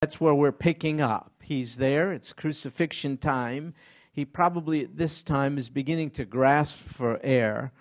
[0.00, 1.30] That's where we're picking up.
[1.42, 3.74] He's there, it's crucifixion time.
[4.10, 7.72] He probably at this time is beginning to grasp for air,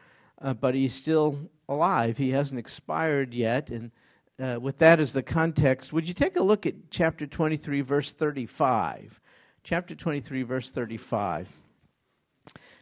[0.41, 2.17] uh, but he's still alive.
[2.17, 3.69] He hasn't expired yet.
[3.69, 3.91] And
[4.37, 8.11] uh, with that as the context, would you take a look at chapter 23, verse
[8.11, 9.21] 35?
[9.63, 11.47] Chapter 23, verse 35.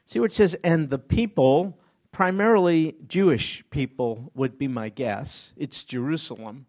[0.08, 1.78] See what it says, and the people,
[2.12, 5.54] primarily Jewish people, would be my guess.
[5.56, 6.66] It's Jerusalem.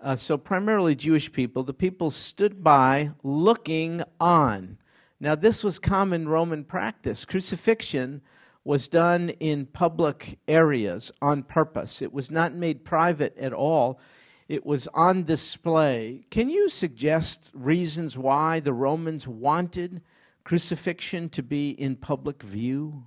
[0.00, 1.64] Uh, so, primarily Jewish people.
[1.64, 4.78] The people stood by looking on.
[5.18, 7.24] Now, this was common Roman practice.
[7.24, 8.22] Crucifixion
[8.64, 13.98] was done in public areas on purpose, it was not made private at all.
[14.46, 16.24] It was on display.
[16.30, 20.00] Can you suggest reasons why the Romans wanted
[20.42, 23.04] crucifixion to be in public view?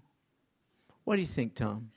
[1.04, 1.92] What do you think, Tom?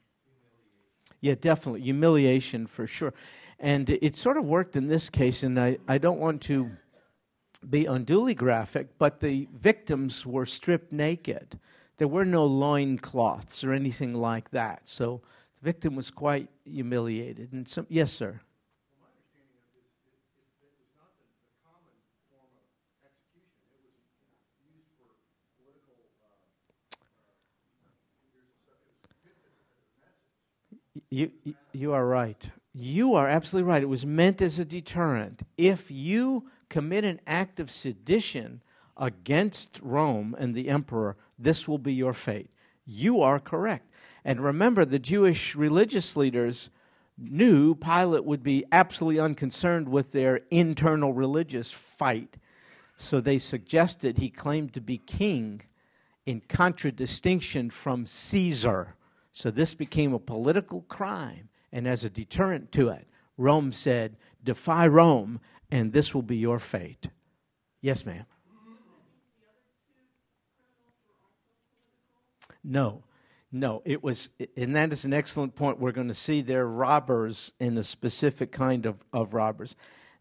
[1.25, 1.81] Yeah, definitely.
[1.81, 3.15] Humiliation for sure.
[3.59, 6.71] And it sort of worked in this case, and I, I don't want to
[7.71, 11.59] be unduly graphic, but the victims were stripped naked.
[11.97, 14.87] There were no loin cloths or anything like that.
[14.87, 15.23] So
[15.63, 17.55] the victim was quite humiliated.
[17.55, 18.43] And some, yes, sir.
[31.15, 31.31] You,
[31.71, 32.51] you are right.
[32.73, 33.85] You are absolutely right.
[33.85, 35.43] It was meant as a deterrent.
[35.57, 38.63] If you commit an act of sedition
[38.97, 42.51] against Rome and the emperor, this will be your fate.
[42.85, 43.93] You are correct.
[44.25, 46.69] And remember, the Jewish religious leaders
[47.17, 52.39] knew Pilate would be absolutely unconcerned with their internal religious fight.
[52.97, 55.61] So they suggested he claimed to be king
[56.27, 58.97] in contradistinction from Caesar.
[59.35, 64.87] So this became a political crime, and as a deterrent to it, Rome said, Defy
[64.87, 65.41] Rome,
[65.73, 67.09] and this will be your fate.
[67.81, 68.27] Yes, ma'am.
[72.63, 73.03] No,
[73.51, 75.81] no, it was, and that is an excellent point.
[75.81, 79.75] We're going to see they're robbers in a specific kind of, of robbers.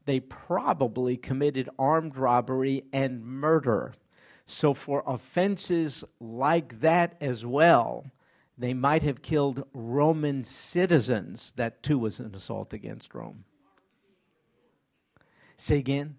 [0.05, 3.93] They probably committed armed robbery and murder.
[4.47, 8.07] So, for offenses like that as well,
[8.57, 11.53] they might have killed Roman citizens.
[11.55, 13.45] That too was an assault against Rome.
[15.57, 16.17] Say again?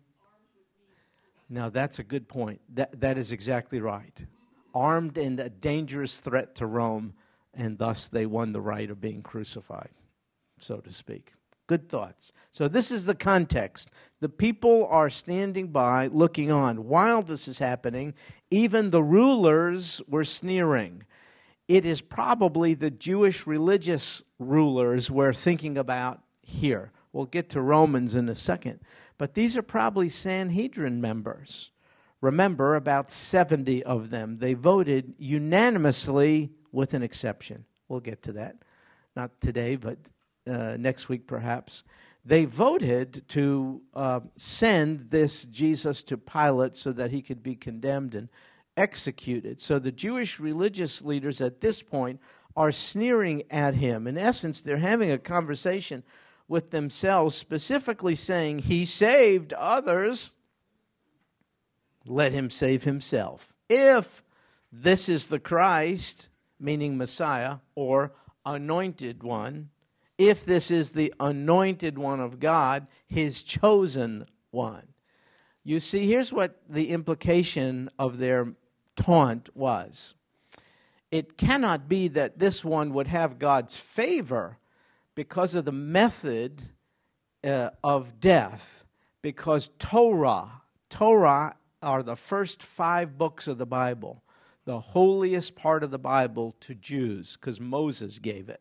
[1.48, 2.60] Now, that's a good point.
[2.74, 4.24] That, that is exactly right.
[4.74, 7.14] Armed and a dangerous threat to Rome,
[7.52, 9.90] and thus they won the right of being crucified,
[10.58, 11.32] so to speak.
[11.66, 12.32] Good thoughts.
[12.50, 13.90] So, this is the context.
[14.20, 16.88] The people are standing by, looking on.
[16.88, 18.14] While this is happening,
[18.50, 21.04] even the rulers were sneering
[21.68, 26.92] it is probably the Jewish religious rulers we're thinking about here.
[27.12, 28.80] We'll get to Romans in a second.
[29.16, 31.70] But these are probably Sanhedrin members.
[32.20, 34.38] Remember, about 70 of them.
[34.38, 37.64] They voted unanimously with an exception.
[37.88, 38.56] We'll get to that.
[39.14, 39.98] Not today, but
[40.50, 41.84] uh, next week perhaps.
[42.24, 48.14] They voted to uh, send this Jesus to Pilate so that he could be condemned
[48.14, 48.28] and
[48.76, 49.60] executed.
[49.60, 52.20] So the Jewish religious leaders at this point
[52.56, 54.06] are sneering at him.
[54.06, 56.02] In essence, they're having a conversation
[56.46, 60.32] with themselves, specifically saying, He saved others,
[62.06, 63.52] let him save himself.
[63.68, 64.22] If
[64.70, 66.28] this is the Christ,
[66.60, 68.12] meaning Messiah, or
[68.44, 69.70] anointed one,
[70.18, 74.86] if this is the anointed one of God, his chosen one.
[75.64, 78.54] You see, here's what the implication of their
[78.96, 80.14] taunt was.
[81.10, 84.58] It cannot be that this one would have God's favor
[85.14, 86.62] because of the method
[87.44, 88.84] uh, of death,
[89.22, 94.22] because Torah, Torah are the first five books of the Bible,
[94.64, 98.60] the holiest part of the Bible to Jews, because Moses gave it.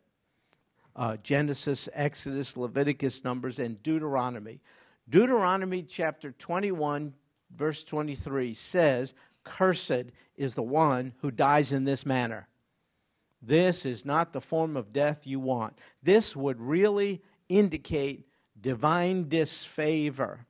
[0.96, 4.62] Uh, Genesis, Exodus, Leviticus, Numbers, and Deuteronomy.
[5.10, 7.14] Deuteronomy chapter 21,
[7.56, 9.13] verse 23 says,
[9.44, 10.06] Cursed
[10.36, 12.48] is the one who dies in this manner.
[13.42, 15.78] This is not the form of death you want.
[16.01, 18.25] This would really indicate
[18.60, 20.45] divine disfavor.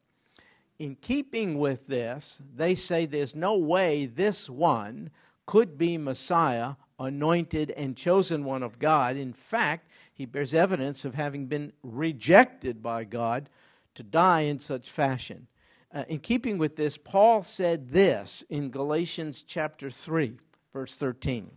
[0.77, 5.09] In keeping with this, they say there's no way this one
[5.45, 9.17] could be Messiah, anointed and chosen one of God.
[9.17, 13.49] In fact, he bears evidence of having been rejected by God
[13.95, 15.47] to die in such fashion.
[15.93, 20.37] Uh, in keeping with this, Paul said this in Galatians chapter 3,
[20.73, 21.51] verse 13.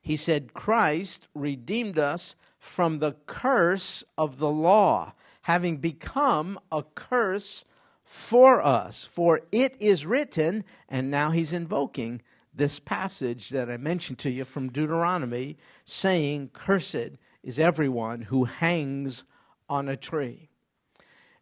[0.00, 5.12] He said, Christ redeemed us from the curse of the law,
[5.42, 7.66] having become a curse
[8.02, 9.04] for us.
[9.04, 12.22] For it is written, and now he's invoking
[12.54, 19.24] this passage that I mentioned to you from Deuteronomy, saying, Cursed is everyone who hangs
[19.68, 20.48] on a tree.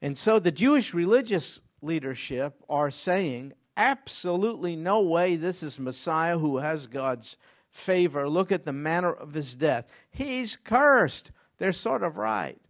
[0.03, 6.59] And so the Jewish religious leadership are saying, absolutely no way this is Messiah who
[6.59, 7.37] has God's
[7.71, 8.29] favor.
[8.29, 9.87] Look at the manner of his death.
[10.11, 11.31] He's cursed.
[11.59, 12.61] They're sort of right.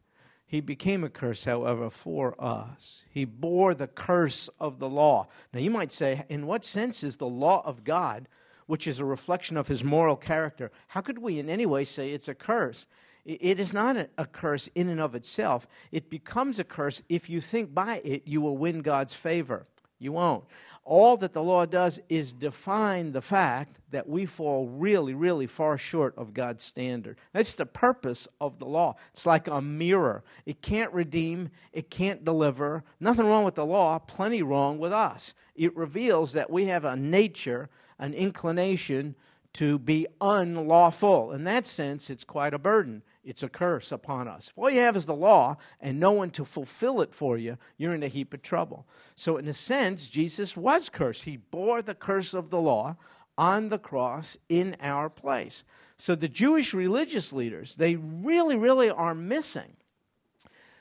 [0.46, 3.04] He became a curse, however, for us.
[3.08, 5.28] He bore the curse of the law.
[5.54, 8.26] Now, you might say, in what sense is the law of God,
[8.66, 12.10] which is a reflection of his moral character, how could we in any way say
[12.10, 12.86] it's a curse?
[13.24, 15.66] It is not a curse in and of itself.
[15.92, 19.66] It becomes a curse if you think by it you will win God's favor.
[20.00, 20.44] You won't.
[20.84, 25.76] All that the law does is define the fact that we fall really, really far
[25.76, 27.18] short of God's standard.
[27.34, 28.96] That's the purpose of the law.
[29.12, 30.24] It's like a mirror.
[30.46, 32.82] It can't redeem, it can't deliver.
[32.98, 35.34] Nothing wrong with the law, plenty wrong with us.
[35.54, 37.68] It reveals that we have a nature,
[37.98, 39.16] an inclination
[39.54, 41.32] to be unlawful.
[41.32, 44.48] In that sense, it's quite a burden it's a curse upon us.
[44.48, 47.58] If all you have is the law and no one to fulfill it for you,
[47.78, 48.88] you're in a heap of trouble.
[49.14, 51.22] So, in a sense, Jesus was cursed.
[51.22, 52.96] He bore the curse of the law
[53.38, 55.62] on the cross in our place.
[55.96, 59.76] So, the Jewish religious leaders, they really, really are missing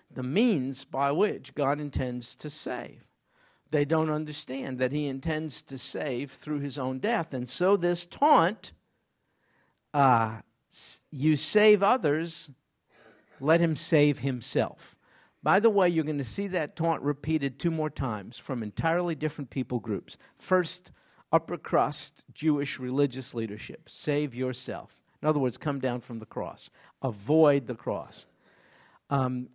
[0.09, 3.03] the means by which God intends to save.
[3.69, 7.31] They don't understand that He intends to save through His own death.
[7.31, 8.73] And so, this taunt.
[9.93, 10.37] Uh,
[11.11, 12.51] you save others,
[13.39, 14.95] let him save himself.
[15.41, 19.15] By the way, you're going to see that taunt repeated two more times from entirely
[19.15, 20.17] different people groups.
[20.37, 20.91] First,
[21.31, 25.01] upper crust Jewish religious leadership save yourself.
[25.21, 26.69] In other words, come down from the cross,
[27.01, 28.25] avoid the cross.
[29.09, 29.49] Um,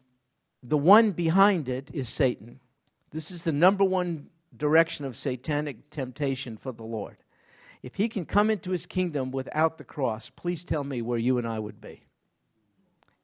[0.63, 2.61] the one behind it is Satan.
[3.11, 7.19] This is the number one direction of satanic temptation for the Lord.
[7.85, 11.37] If he can come into his kingdom without the cross, please tell me where you
[11.37, 12.05] and I would be.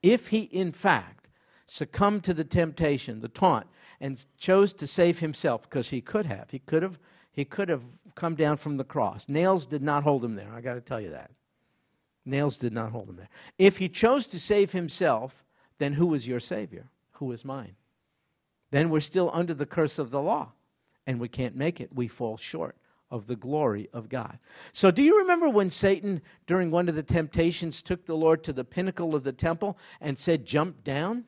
[0.02, 1.28] If he, in fact,
[1.64, 3.66] succumbed to the temptation, the taunt,
[4.02, 6.98] and chose to save himself, because he could have, he could have,
[7.32, 7.84] he could have
[8.14, 9.30] come down from the cross.
[9.30, 10.52] Nails did not hold him there.
[10.54, 11.30] I got to tell you that.
[12.26, 13.30] Nails did not hold him there.
[13.56, 15.42] If he chose to save himself,
[15.78, 16.84] then who is your Savior?
[17.12, 17.76] Who is mine?
[18.72, 20.52] Then we're still under the curse of the law,
[21.06, 21.94] and we can't make it.
[21.94, 22.76] We fall short
[23.10, 24.38] of the glory of God.
[24.72, 28.52] So, do you remember when Satan, during one of the temptations, took the Lord to
[28.52, 31.24] the pinnacle of the temple and said, Jump down?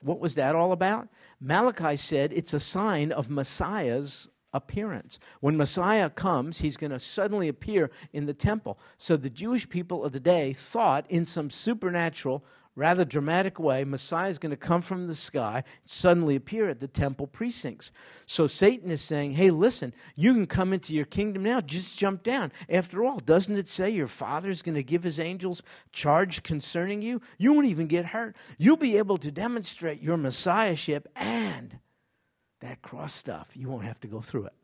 [0.00, 1.08] What was that all about?
[1.40, 5.18] Malachi said it's a sign of Messiah's appearance.
[5.40, 8.78] When Messiah comes, he's going to suddenly appear in the temple.
[8.98, 12.44] So the Jewish people of the day thought in some supernatural
[12.76, 16.86] rather dramatic way, Messiah is going to come from the sky, suddenly appear at the
[16.86, 17.90] temple precincts.
[18.26, 22.22] So Satan is saying, hey, listen, you can come into your kingdom now, just jump
[22.22, 22.52] down.
[22.68, 27.00] After all, doesn't it say your father is going to give his angels charge concerning
[27.00, 27.22] you?
[27.38, 28.36] You won't even get hurt.
[28.58, 31.78] You'll be able to demonstrate your messiahship and
[32.60, 33.48] that cross stuff.
[33.54, 34.54] You won't have to go through it.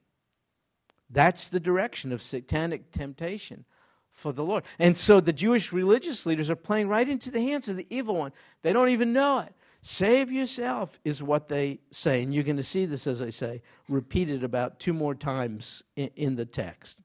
[1.09, 3.65] That's the direction of satanic temptation
[4.13, 4.65] for the Lord.
[4.79, 8.17] And so the Jewish religious leaders are playing right into the hands of the evil
[8.17, 8.33] one.
[8.63, 9.55] They don't even know it.
[9.81, 12.23] Save yourself is what they say.
[12.23, 16.11] And you're going to see this, as I say, repeated about two more times in,
[16.15, 17.01] in the text.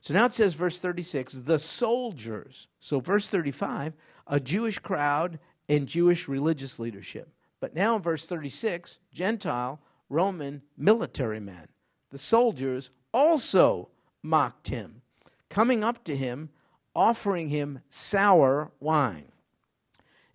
[0.00, 2.68] So now it says, verse 36, the soldiers.
[2.80, 3.94] So, verse 35,
[4.26, 5.38] a Jewish crowd
[5.68, 7.28] and Jewish religious leadership.
[7.60, 11.68] But now in verse 36, Gentile, Roman military men.
[12.10, 13.88] The soldiers also
[14.22, 15.02] mocked him
[15.48, 16.50] coming up to him,
[16.96, 19.30] offering him sour wine.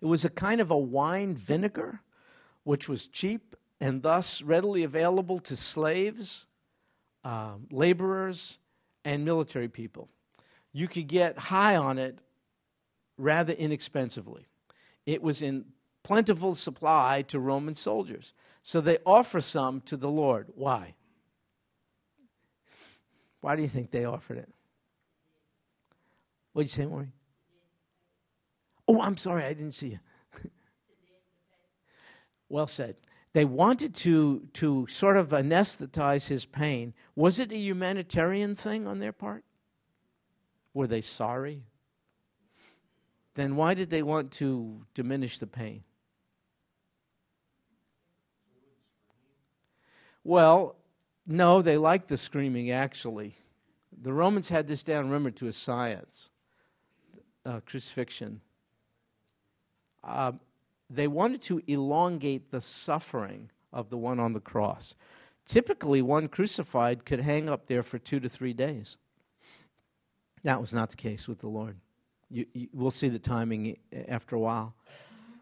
[0.00, 2.00] It was a kind of a wine vinegar,
[2.64, 6.46] which was cheap and thus readily available to slaves,
[7.24, 8.58] uh, laborers,
[9.04, 10.08] and military people.
[10.72, 12.18] You could get high on it
[13.18, 14.46] rather inexpensively.
[15.04, 15.64] It was in
[16.04, 18.34] plentiful supply to Roman soldiers.
[18.62, 20.48] So they offer some to the Lord.
[20.54, 20.94] Why?
[23.40, 24.48] Why do you think they offered it?
[26.52, 27.12] What'd you say, Maureen?
[28.86, 30.00] Oh, I'm sorry, I didn't see you.
[32.48, 32.96] well said.
[33.32, 36.92] They wanted to, to sort of anesthetize his pain.
[37.16, 39.44] Was it a humanitarian thing on their part?
[40.74, 41.64] Were they sorry?
[43.34, 45.84] Then why did they want to diminish the pain?
[50.24, 50.76] Well,
[51.26, 53.36] no, they liked the screaming actually.
[54.02, 56.30] The Romans had this down, remember, to a science
[57.44, 58.40] uh, crucifixion,
[60.04, 60.32] uh,
[60.90, 64.94] they wanted to elongate the suffering of the one on the cross.
[65.46, 68.96] typically one crucified could hang up there for two to three days.
[70.44, 71.76] That was not the case with the Lord.
[72.30, 73.76] You, you, we'll see the timing
[74.08, 74.74] after a while.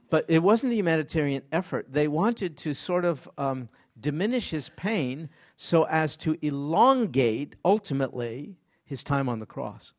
[0.08, 1.86] But it wasn't a humanitarian effort.
[1.92, 3.68] They wanted to sort of um,
[4.00, 9.92] diminish his pain so as to elongate, ultimately, his time on the cross.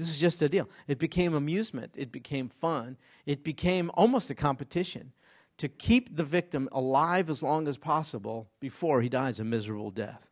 [0.00, 0.66] This is just a deal.
[0.88, 5.12] It became amusement, it became fun, it became almost a competition
[5.58, 10.30] to keep the victim alive as long as possible before he dies a miserable death.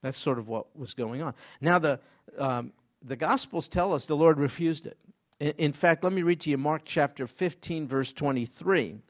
[0.00, 1.34] That's sort of what was going on.
[1.60, 2.00] Now, the,
[2.38, 2.72] um,
[3.04, 4.96] the Gospels tell us the Lord refused it.
[5.38, 9.00] In, in fact, let me read to you Mark chapter 15, verse 23.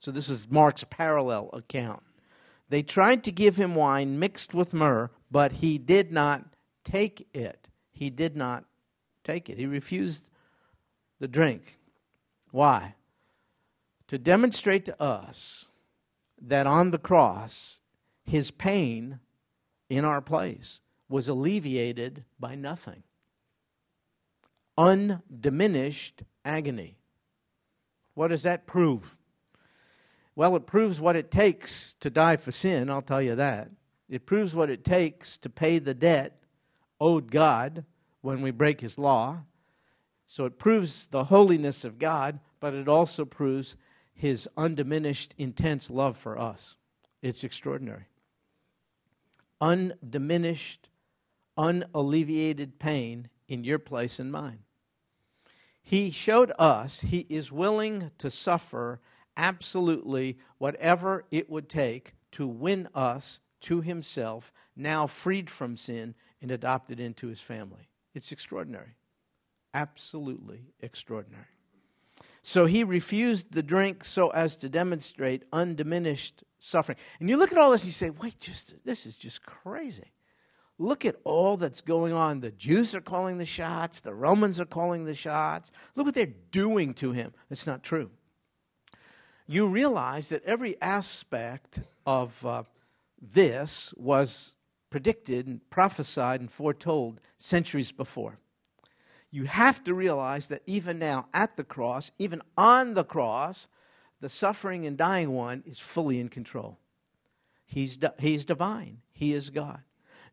[0.00, 2.02] So, this is Mark's parallel account.
[2.70, 6.46] They tried to give him wine mixed with myrrh, but he did not
[6.84, 7.68] take it.
[7.92, 8.64] He did not
[9.28, 9.58] take it.
[9.58, 10.30] He refused
[11.20, 11.78] the drink.
[12.50, 12.94] Why?
[14.06, 15.66] To demonstrate to us
[16.40, 17.80] that on the cross,
[18.24, 19.20] his pain
[19.90, 23.02] in our place was alleviated by nothing.
[24.78, 26.96] Undiminished agony.
[28.14, 29.16] What does that prove?
[30.34, 33.70] Well, it proves what it takes to die for sin, I'll tell you that.
[34.08, 36.40] It proves what it takes to pay the debt
[37.00, 37.84] owed God
[38.28, 39.38] when we break his law.
[40.26, 43.74] So it proves the holiness of God, but it also proves
[44.12, 46.76] his undiminished, intense love for us.
[47.22, 48.04] It's extraordinary.
[49.62, 50.90] Undiminished,
[51.56, 54.58] unalleviated pain in your place and mine.
[55.80, 59.00] He showed us he is willing to suffer
[59.38, 66.50] absolutely whatever it would take to win us to himself, now freed from sin and
[66.50, 67.87] adopted into his family.
[68.14, 68.96] It's extraordinary.
[69.74, 71.46] Absolutely extraordinary.
[72.42, 76.98] So he refused the drink so as to demonstrate undiminished suffering.
[77.20, 80.12] And you look at all this and you say, wait, just this is just crazy.
[80.78, 82.40] Look at all that's going on.
[82.40, 85.72] The Jews are calling the shots, the Romans are calling the shots.
[85.96, 87.34] Look what they're doing to him.
[87.50, 88.10] It's not true.
[89.46, 92.62] You realize that every aspect of uh,
[93.20, 94.54] this was
[94.90, 98.38] predicted and prophesied and foretold centuries before.
[99.30, 103.68] You have to realize that even now, at the cross, even on the cross,
[104.20, 106.78] the suffering and dying one is fully in control.
[107.66, 109.80] He's, he's divine, He is God.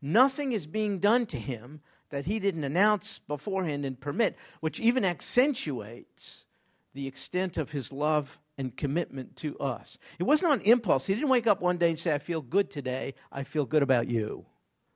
[0.01, 5.03] Nothing is being done to him that he didn't announce beforehand and permit, which even
[5.03, 6.44] accentuates
[6.95, 9.97] the extent of his love and commitment to us.
[10.17, 11.05] It wasn't on impulse.
[11.05, 13.13] He didn't wake up one day and say, I feel good today.
[13.31, 14.45] I feel good about you.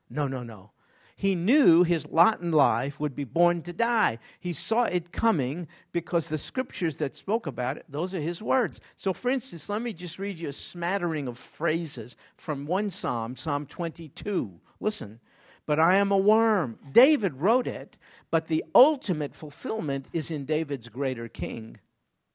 [0.08, 0.72] No, no, no.
[1.14, 4.18] He knew his lot in life would be born to die.
[4.40, 8.80] He saw it coming because the scriptures that spoke about it, those are his words.
[8.96, 13.36] So, for instance, let me just read you a smattering of phrases from one psalm,
[13.36, 14.58] Psalm 22.
[14.80, 15.20] Listen.
[15.66, 16.78] But I am a worm.
[16.90, 17.98] David wrote it,
[18.30, 21.76] but the ultimate fulfillment is in David's greater king,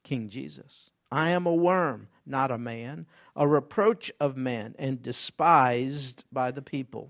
[0.06, 0.92] King Jesus.
[1.12, 6.62] I am a worm, not a man, a reproach of men, and despised by the
[6.62, 7.10] people.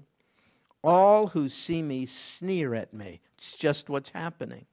[0.83, 3.21] All who see me sneer at me.
[3.35, 4.65] It's just what's happening.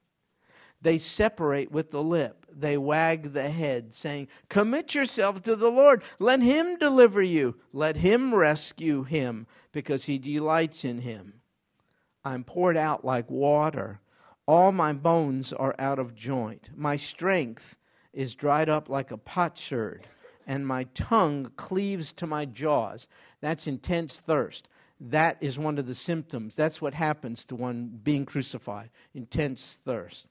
[0.81, 2.45] They separate with the lip.
[2.51, 6.03] They wag the head, saying, Commit yourself to the Lord.
[6.19, 7.55] Let him deliver you.
[7.71, 11.41] Let him rescue him, because he delights in him.
[12.25, 14.01] I'm poured out like water.
[14.45, 16.69] All my bones are out of joint.
[16.75, 17.77] My strength
[18.13, 20.05] is dried up like a potsherd,
[20.45, 23.07] and my tongue cleaves to my jaws.
[23.41, 24.67] That's intense thirst.
[24.99, 26.55] That is one of the symptoms.
[26.55, 30.27] That's what happens to one being crucified intense thirst.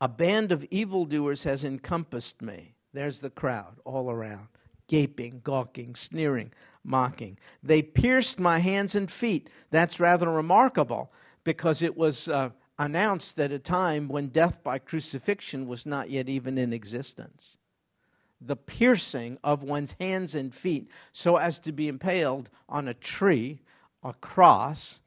[0.00, 2.74] A band of evildoers has encompassed me.
[2.92, 4.48] There's the crowd all around,
[4.88, 6.52] gaping, gawking, sneering,
[6.82, 7.38] mocking.
[7.62, 9.48] They pierced my hands and feet.
[9.70, 11.12] That's rather remarkable
[11.44, 12.50] because it was uh,
[12.84, 17.56] announced at a time when death by crucifixion was not yet even in existence.
[18.40, 23.60] The piercing of one's hands and feet so as to be impaled on a tree,
[24.02, 25.00] a cross,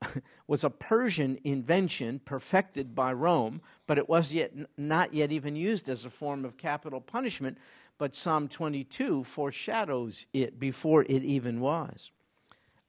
[0.46, 5.90] was a Persian invention perfected by Rome, but it was yet not yet even used
[5.90, 7.58] as a form of capital punishment.
[7.98, 12.10] But Psalm 22 foreshadows it before it even was.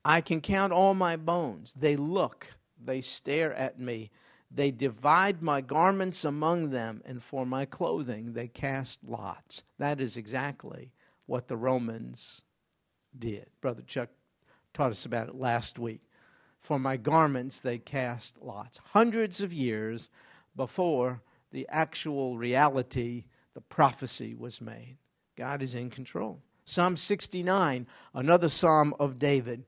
[0.05, 1.73] I can count all my bones.
[1.75, 2.47] They look,
[2.81, 4.11] they stare at me.
[4.51, 9.63] They divide my garments among them, and for my clothing they cast lots.
[9.77, 10.91] That is exactly
[11.27, 12.43] what the Romans
[13.17, 13.47] did.
[13.61, 14.09] Brother Chuck
[14.73, 16.01] taught us about it last week.
[16.59, 18.79] For my garments they cast lots.
[18.91, 20.09] Hundreds of years
[20.55, 24.97] before the actual reality, the prophecy was made.
[25.35, 26.41] God is in control.
[26.65, 29.63] Psalm 69, another psalm of David,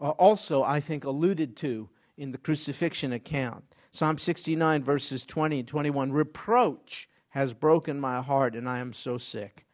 [0.00, 3.64] uh, also, I think, alluded to in the crucifixion account.
[3.90, 9.18] Psalm 69, verses 20 and 21 Reproach has broken my heart, and I am so
[9.18, 9.66] sick.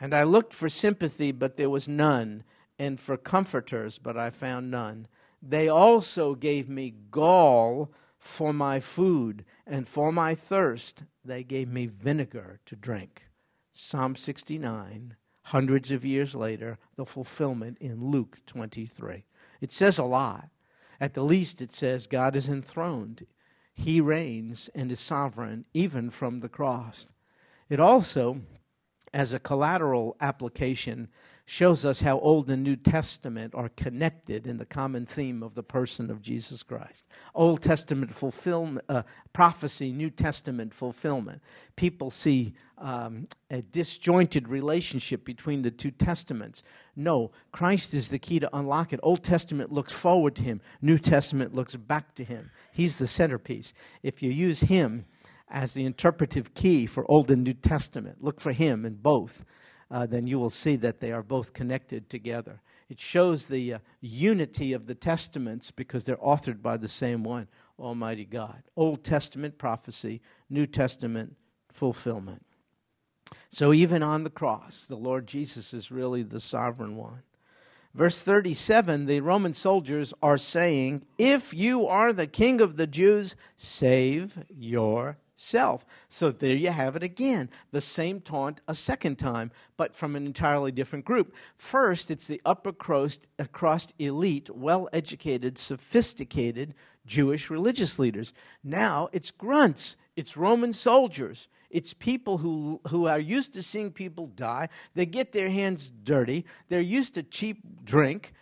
[0.00, 2.44] And I looked for sympathy, but there was none,
[2.78, 5.08] and for comforters, but I found none.
[5.42, 11.86] They also gave me gall for my food, and for my thirst, they gave me
[11.86, 13.24] vinegar to drink.
[13.72, 19.24] Psalm 69, hundreds of years later, the fulfillment in Luke 23.
[19.60, 20.48] It says a lot.
[21.00, 23.26] At the least, it says God is enthroned.
[23.78, 27.06] He reigns and is sovereign, even from the cross.
[27.70, 28.40] It also,
[29.14, 31.08] as a collateral application,
[31.48, 35.62] shows us how Old and New Testament are connected in the common theme of the
[35.62, 37.06] person of Jesus Christ.
[37.34, 39.02] Old Testament fulfillment, uh,
[39.32, 41.40] prophecy, New Testament fulfillment.
[41.74, 46.62] People see um, a disjointed relationship between the two testaments.
[46.94, 49.00] No, Christ is the key to unlock it.
[49.02, 52.50] Old Testament looks forward to him, New Testament looks back to him.
[52.72, 53.72] He's the centerpiece.
[54.02, 55.06] If you use him
[55.48, 59.46] as the interpretive key for Old and New Testament, look for him in both
[59.90, 62.60] uh, then you will see that they are both connected together.
[62.88, 67.48] It shows the uh, unity of the Testaments because they're authored by the same one,
[67.78, 68.62] Almighty God.
[68.76, 71.36] Old Testament prophecy, New Testament
[71.72, 72.44] fulfillment.
[73.50, 77.22] So even on the cross, the Lord Jesus is really the sovereign one.
[77.94, 83.36] Verse 37 the Roman soldiers are saying, If you are the king of the Jews,
[83.56, 85.86] save your self.
[86.08, 87.48] So there you have it again.
[87.70, 91.34] The same taunt a second time, but from an entirely different group.
[91.56, 96.74] First, it's the upper crust, uh, crust elite, well educated, sophisticated
[97.06, 98.34] Jewish religious leaders.
[98.64, 101.48] Now it's grunts, it's Roman soldiers.
[101.70, 104.70] It's people who, who are used to seeing people die.
[104.94, 106.46] They get their hands dirty.
[106.68, 108.32] They're used to cheap drink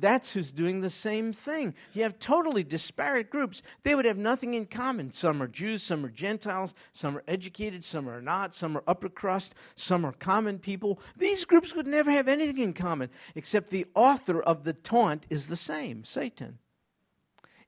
[0.00, 1.74] that's who's doing the same thing.
[1.92, 3.62] You have totally disparate groups.
[3.82, 5.12] They would have nothing in common.
[5.12, 9.08] Some are Jews, some are Gentiles, some are educated, some are not, some are upper
[9.08, 11.00] crust, some are common people.
[11.16, 15.46] These groups would never have anything in common, except the author of the taunt is
[15.46, 16.58] the same Satan.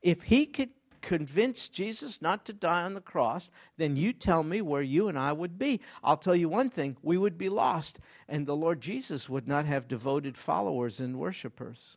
[0.03, 4.61] If he could convince Jesus not to die on the cross, then you tell me
[4.61, 5.81] where you and I would be.
[6.05, 9.67] I'll tell you one thing we would be lost, and the Lord Jesus would not
[9.67, 11.97] have devoted followers and worshipers.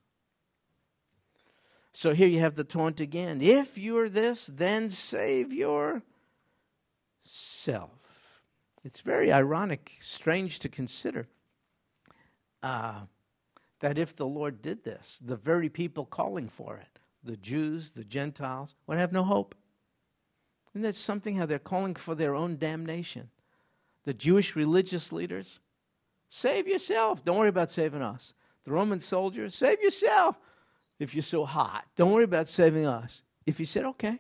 [1.94, 3.40] So here you have the taunt again.
[3.40, 6.02] If you're this, then save yourself.
[8.84, 11.28] It's very ironic, strange to consider
[12.64, 13.02] uh,
[13.80, 18.04] that if the Lord did this, the very people calling for it, the Jews, the
[18.04, 19.56] Gentiles, would have no hope.
[20.74, 23.30] Isn't that something how they're calling for their own damnation?
[24.04, 25.60] The Jewish religious leaders,
[26.28, 27.24] save yourself.
[27.24, 28.34] Don't worry about saving us.
[28.66, 30.40] The Roman soldiers, save yourself
[31.00, 31.86] if you're so hot.
[31.96, 33.24] Don't worry about saving us.
[33.46, 34.20] If he said, okay,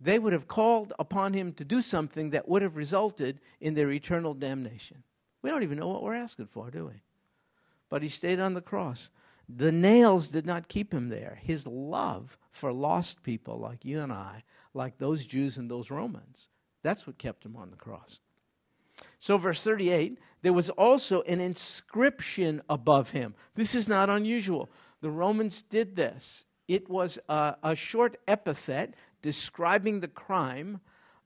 [0.00, 3.90] they would have called upon him to do something that would have resulted in their
[3.90, 5.02] eternal damnation.
[5.42, 7.02] We don't even know what we're asking for, do we?
[7.88, 9.10] But he stayed on the cross.
[9.48, 11.38] The nails did not keep him there.
[11.42, 14.44] His love for lost people like you and I,
[14.74, 16.48] like those Jews and those Romans,
[16.82, 18.20] that's what kept him on the cross.
[19.18, 23.34] So, verse 38 there was also an inscription above him.
[23.54, 24.70] This is not unusual.
[25.00, 26.44] The Romans did this.
[26.68, 30.80] It was a, a short epithet describing the crime,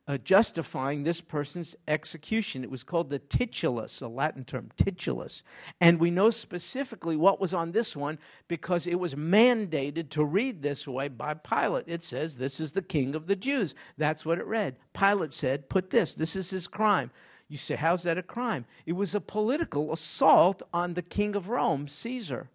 [0.09, 2.65] uh, justifying this person's execution.
[2.65, 5.43] It was called the titulus, a Latin term, titulus.
[5.81, 10.63] And we know specifically what was on this one because it was mandated to read
[10.63, 11.85] this way by Pilate.
[11.87, 13.75] It says, This is the king of the Jews.
[13.99, 14.77] That's what it read.
[14.95, 17.11] Pilate said, Put this, this is his crime.
[17.53, 18.65] You say, how's that a crime?
[18.87, 22.49] It was a political assault on the king of Rome, Caesar.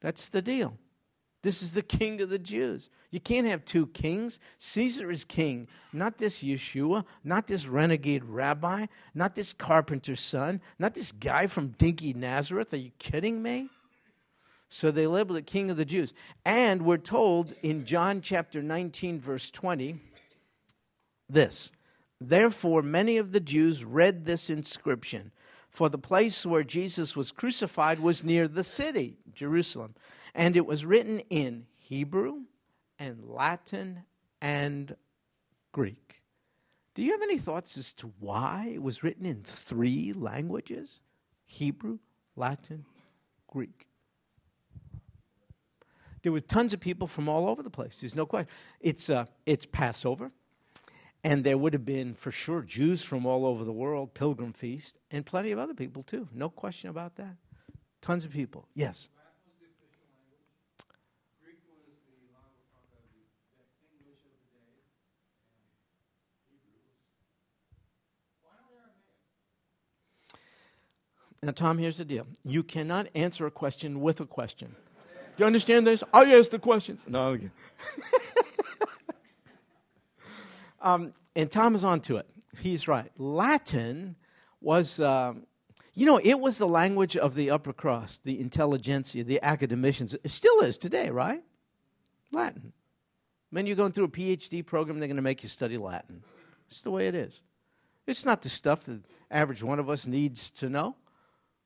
[0.00, 0.76] That's the deal.
[1.44, 2.90] This is the king of the Jews.
[3.12, 4.40] You can't have two kings.
[4.58, 10.94] Caesar is king, not this Yeshua, not this renegade rabbi, not this carpenter's son, not
[10.94, 12.74] this guy from dinky Nazareth.
[12.74, 13.68] Are you kidding me?
[14.68, 16.12] So they labeled it king of the Jews.
[16.44, 20.00] And we're told in John chapter 19, verse 20,
[21.28, 21.70] this
[22.20, 25.32] Therefore, many of the Jews read this inscription,
[25.68, 29.94] for the place where Jesus was crucified was near the city, Jerusalem,
[30.34, 32.42] and it was written in Hebrew
[32.98, 34.04] and Latin
[34.40, 34.96] and
[35.72, 36.22] Greek.
[36.94, 41.02] Do you have any thoughts as to why it was written in three languages
[41.44, 41.98] Hebrew,
[42.36, 42.86] Latin,
[43.46, 43.86] Greek?
[46.22, 48.00] There were tons of people from all over the place.
[48.00, 48.48] There's no question.
[48.80, 50.32] It's, uh, it's Passover
[51.24, 54.96] And there would have been, for sure, Jews from all over the world, pilgrim feast,
[55.10, 56.28] and plenty of other people too.
[56.32, 57.36] No question about that.
[58.00, 58.68] Tons of people.
[58.74, 59.08] Yes.
[71.42, 72.26] Now, Tom, here's the deal.
[72.44, 74.74] You cannot answer a question with a question.
[75.36, 76.02] Do you understand this?
[76.12, 77.04] I ask the questions.
[77.06, 77.38] No.
[80.86, 82.26] um, and Tom is on to it.
[82.60, 83.10] He's right.
[83.18, 84.14] Latin
[84.60, 85.42] was, um,
[85.94, 90.14] you know, it was the language of the upper crust, the intelligentsia, the academicians.
[90.14, 91.42] It still is today, right?
[92.30, 92.72] Latin.
[93.50, 96.22] When you're going through a PhD program, they're going to make you study Latin.
[96.68, 97.40] It's the way it is.
[98.06, 100.94] It's not the stuff that average one of us needs to know.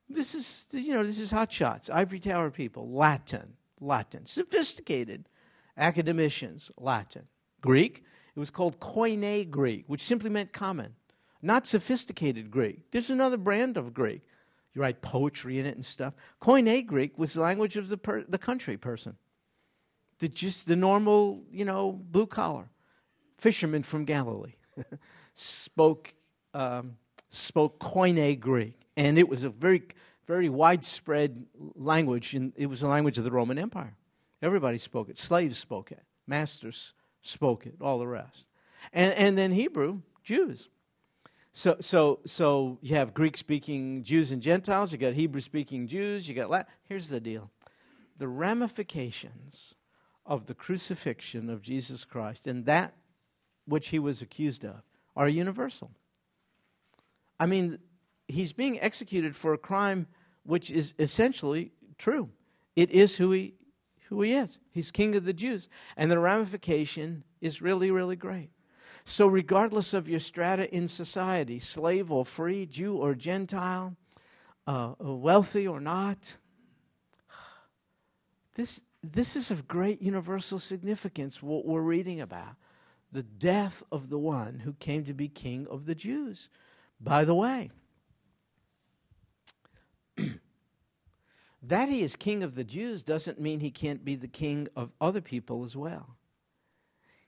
[0.09, 4.24] This is, you know, this is hot shots, ivory tower people, Latin, Latin.
[4.24, 5.28] Sophisticated
[5.76, 7.26] academicians, Latin.
[7.61, 8.02] Greek,
[8.34, 10.94] it was called Koine Greek, which simply meant common,
[11.42, 12.90] not sophisticated Greek.
[12.90, 14.22] There's another brand of Greek.
[14.74, 16.14] You write poetry in it and stuff.
[16.40, 19.16] Koine Greek was the language of the, per, the country person,
[20.20, 22.70] the, just the normal, you know, blue collar
[23.36, 24.54] fisherman from Galilee
[25.34, 26.14] spoke,
[26.52, 26.96] um,
[27.30, 29.82] spoke Koine Greek and it was a very,
[30.26, 33.96] very widespread language, and it was a language of the Roman Empire.
[34.42, 35.16] Everybody spoke it.
[35.16, 36.02] Slaves spoke it.
[36.26, 37.76] Masters spoke it.
[37.80, 38.46] All the rest.
[38.92, 40.68] And, and then Hebrew, Jews.
[41.52, 46.28] So, so, so you have Greek speaking Jews and Gentiles, you got Hebrew speaking Jews,
[46.28, 46.72] you got Latin.
[46.85, 47.50] Here's the deal
[48.18, 49.74] the ramifications
[50.26, 52.94] of the crucifixion of Jesus Christ and that
[53.64, 54.83] which he was accused of
[55.16, 55.90] are universal.
[57.38, 57.78] I mean,
[58.28, 60.06] he's being executed for a crime
[60.44, 62.28] which is essentially true.
[62.76, 63.54] It is who he,
[64.10, 64.58] who he is.
[64.72, 65.68] He's king of the Jews.
[65.96, 68.50] And the ramification is really, really great.
[69.04, 73.96] So, regardless of your strata in society, slave or free, Jew or Gentile,
[74.66, 76.36] uh, wealthy or not,
[78.56, 82.56] this, this is of great universal significance, what we're reading about.
[83.12, 86.48] The death of the one who came to be king of the Jews.
[87.00, 87.70] By the way,
[91.62, 94.92] that he is king of the Jews doesn't mean he can't be the king of
[95.00, 96.16] other people as well.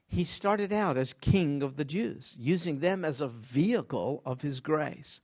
[0.07, 4.61] He started out as king of the Jews, using them as a vehicle of his
[4.61, 5.21] grace.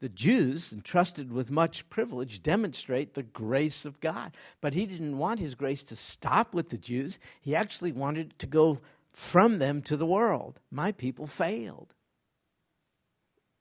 [0.00, 4.34] The Jews, entrusted with much privilege, demonstrate the grace of God.
[4.60, 7.18] But he didn't want his grace to stop with the Jews.
[7.40, 8.80] He actually wanted it to go
[9.12, 10.60] from them to the world.
[10.70, 11.94] My people failed.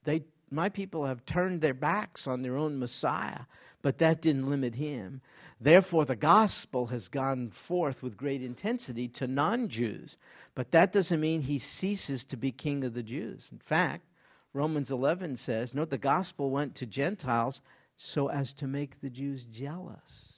[0.03, 3.41] They my people have turned their backs on their own Messiah,
[3.81, 5.21] but that didn't limit him.
[5.61, 10.17] Therefore, the gospel has gone forth with great intensity to non Jews,
[10.55, 13.49] but that doesn't mean he ceases to be king of the Jews.
[13.51, 14.05] In fact,
[14.53, 17.61] Romans 11 says, Note the gospel went to Gentiles
[17.97, 20.29] so as to make the Jews jealous.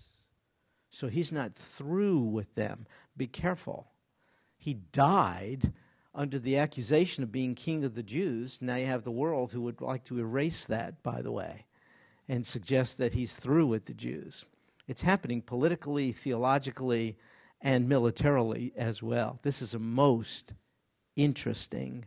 [0.89, 2.85] So he's not through with them.
[3.15, 3.87] Be careful.
[4.57, 5.71] He died
[6.13, 8.59] under the accusation of being king of the Jews.
[8.61, 11.65] Now you have the world who would like to erase that, by the way,
[12.27, 14.45] and suggest that he's through with the Jews.
[14.87, 17.17] It's happening politically, theologically,
[17.61, 19.39] and militarily as well.
[19.43, 20.53] This is a most
[21.15, 22.05] interesting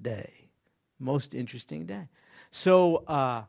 [0.00, 0.50] day.
[0.98, 2.08] Most interesting day.
[2.50, 3.44] So uh,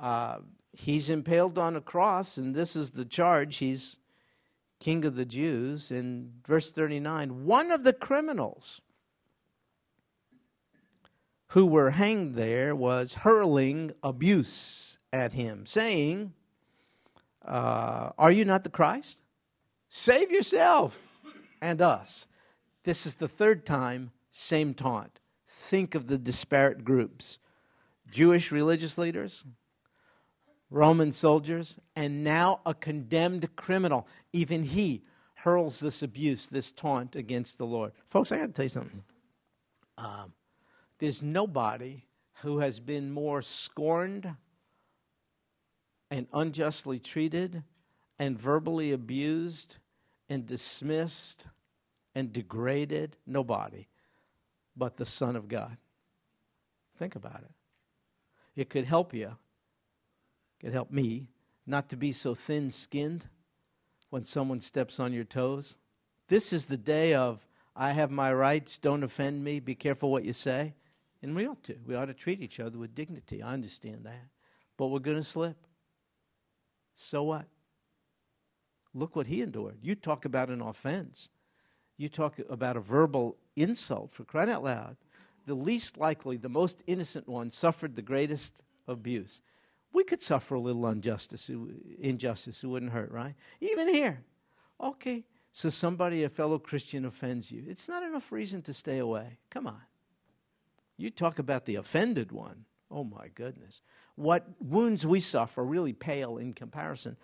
[0.00, 0.38] uh,
[0.72, 3.56] he's impaled on a cross, and this is the charge.
[3.56, 3.98] He's
[4.80, 5.90] king of the Jews.
[5.90, 8.80] In verse 39, one of the criminals
[11.54, 16.32] who were hanged there was hurling abuse at him, saying,
[17.46, 19.20] uh, Are you not the Christ?
[19.88, 21.00] Save yourself
[21.62, 22.26] and us.
[22.82, 25.20] This is the third time, same taunt.
[25.46, 27.38] Think of the disparate groups
[28.10, 29.44] Jewish religious leaders,
[30.70, 34.08] Roman soldiers, and now a condemned criminal.
[34.32, 37.92] Even he hurls this abuse, this taunt against the Lord.
[38.08, 39.04] Folks, I got to tell you something.
[39.96, 40.32] Um,
[40.98, 42.04] there's nobody
[42.42, 44.34] who has been more scorned
[46.10, 47.62] and unjustly treated
[48.18, 49.76] and verbally abused
[50.28, 51.46] and dismissed
[52.14, 53.16] and degraded.
[53.26, 53.86] Nobody
[54.76, 55.76] but the Son of God.
[56.94, 58.60] Think about it.
[58.60, 61.26] It could help you, it could help me
[61.66, 63.24] not to be so thin skinned
[64.10, 65.76] when someone steps on your toes.
[66.28, 70.24] This is the day of I have my rights, don't offend me, be careful what
[70.24, 70.74] you say.
[71.24, 71.76] And we ought to.
[71.86, 73.42] We ought to treat each other with dignity.
[73.42, 74.26] I understand that.
[74.76, 75.56] But we're going to slip.
[76.94, 77.46] So what?
[78.92, 79.78] Look what he endured.
[79.80, 81.30] You talk about an offense.
[81.96, 84.98] You talk about a verbal insult for crying out loud.
[85.46, 89.40] the least likely, the most innocent one, suffered the greatest abuse.
[89.94, 91.50] We could suffer a little injustice,
[92.00, 92.62] injustice.
[92.62, 93.34] It wouldn't hurt, right?
[93.62, 94.22] Even here.
[94.78, 97.64] Okay, so somebody, a fellow Christian, offends you.
[97.66, 99.38] It's not enough reason to stay away.
[99.48, 99.80] Come on.
[100.96, 102.64] You talk about the offended one.
[102.90, 103.80] Oh my goodness.
[104.14, 107.16] What wounds we suffer really pale in comparison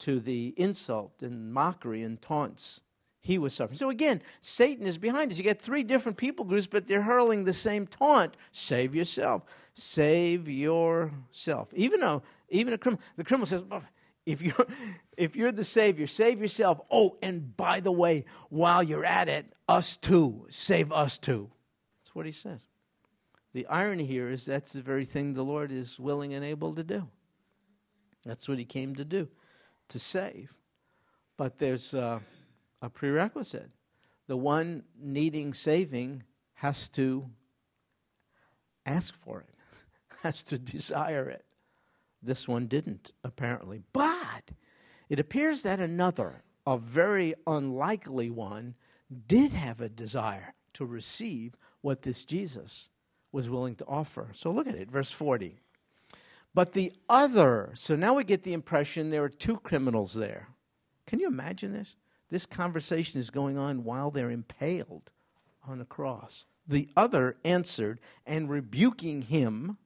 [0.00, 2.80] to the insult and mockery and taunts
[3.22, 3.76] he was suffering.
[3.76, 5.38] So again, Satan is behind this.
[5.38, 8.34] You get three different people groups, but they're hurling the same taunt.
[8.50, 9.42] Save yourself.
[9.74, 11.68] Save yourself.
[11.74, 13.62] Even though, even a criminal, the criminal says,
[14.24, 14.66] if you're,
[15.18, 16.80] if you're the Savior, save yourself.
[16.90, 20.46] Oh, and by the way, while you're at it, us too.
[20.48, 21.50] Save us too.
[22.00, 22.60] That's what he says.
[23.52, 26.84] The irony here is that's the very thing the Lord is willing and able to
[26.84, 27.08] do.
[28.24, 29.28] That's what he came to do,
[29.88, 30.54] to save.
[31.36, 32.20] But there's a
[32.92, 33.70] prerequisite.
[34.28, 36.22] The one needing saving
[36.54, 37.28] has to
[38.86, 39.54] ask for it,
[40.22, 41.44] has to desire it.
[42.22, 43.82] This one didn't, apparently.
[43.92, 44.50] But
[45.08, 48.76] it appears that another, a very unlikely one,
[49.26, 52.90] did have a desire to receive what this Jesus
[53.32, 54.28] was willing to offer.
[54.32, 55.58] So look at it, verse 40.
[56.52, 60.48] But the other, so now we get the impression there are two criminals there.
[61.06, 61.96] Can you imagine this?
[62.28, 65.10] This conversation is going on while they're impaled
[65.66, 66.46] on a cross.
[66.66, 69.76] The other answered and rebuking him,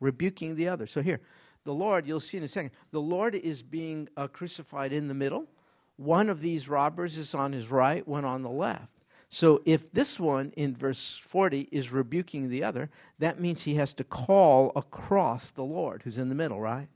[0.00, 0.86] rebuking the other.
[0.86, 1.20] So here,
[1.64, 5.14] the Lord, you'll see in a second, the Lord is being uh, crucified in the
[5.14, 5.46] middle.
[5.96, 8.97] One of these robbers is on his right, one on the left.
[9.28, 13.92] So if this one in verse 40 is rebuking the other, that means he has
[13.94, 16.88] to call across the Lord who's in the middle, right?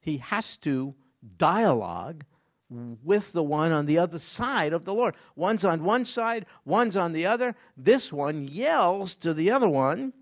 [0.00, 0.94] He has to
[1.36, 2.24] dialogue
[2.70, 5.16] with the one on the other side of the Lord.
[5.34, 7.56] One's on one side, one's on the other.
[7.76, 10.12] This one yells to the other one,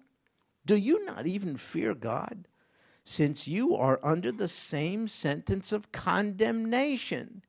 [0.64, 2.48] Do you not even fear God?
[3.08, 7.42] since you are under the same sentence of condemnation.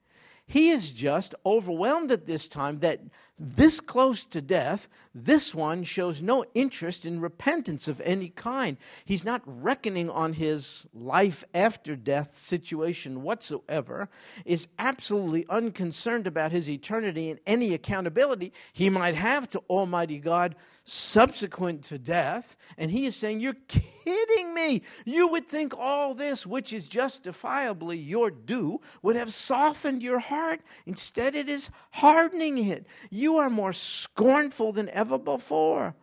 [0.46, 3.02] He is just overwhelmed at this time that
[3.40, 8.78] this close to death, this one shows no interest in repentance of any kind.
[9.06, 14.10] He's not reckoning on his life after death situation whatsoever,
[14.46, 20.56] is absolutely unconcerned about his eternity and any accountability he might have to Almighty God
[20.84, 22.56] subsequent to death.
[22.78, 24.82] And he is saying, You're kidding me.
[25.06, 30.62] You would think all this, which is justifiably your due, would have softened your heart.
[30.86, 32.86] Instead, it is hardening it.
[33.10, 35.96] You are more scornful than ever before.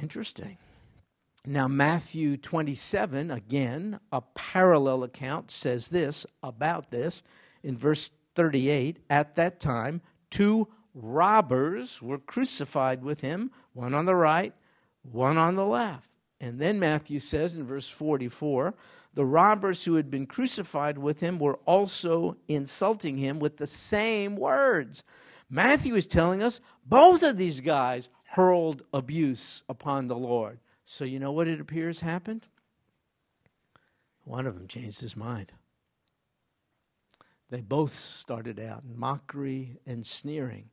[0.00, 0.58] Interesting.
[1.46, 7.22] Now, Matthew 27, again, a parallel account, says this about this
[7.62, 14.14] in verse 38 At that time, two robbers were crucified with him, one on the
[14.14, 14.52] right,
[15.02, 16.08] one on the left.
[16.40, 18.74] And then Matthew says in verse 44
[19.14, 24.36] the robbers who had been crucified with him were also insulting him with the same
[24.36, 25.02] words.
[25.50, 30.58] Matthew is telling us both of these guys hurled abuse upon the Lord.
[30.84, 32.46] So, you know what it appears happened?
[34.24, 35.52] One of them changed his mind.
[37.50, 40.70] They both started out in mockery and sneering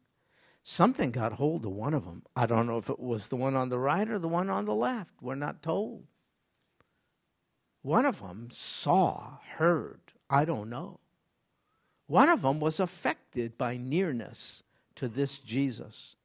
[0.67, 2.23] something got hold of one of them.
[2.35, 4.65] I don't know if it was the one on the right or the one on
[4.65, 5.13] the left.
[5.21, 6.05] We're not told.
[7.83, 10.99] One of them saw, heard, I don't know.
[12.07, 14.63] One of them was affected by nearness
[14.95, 16.15] to this Jesus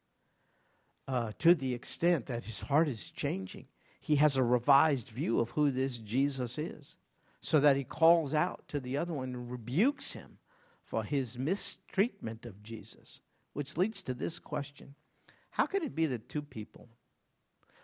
[1.11, 3.67] uh, to the extent that his heart is changing.
[3.99, 6.95] He has a revised view of who this Jesus is,
[7.41, 10.39] so that he calls out to the other one and rebukes him
[10.85, 13.21] for his mistreatment of Jesus.
[13.55, 14.95] Which leads to this question
[15.51, 16.89] How could it be that two people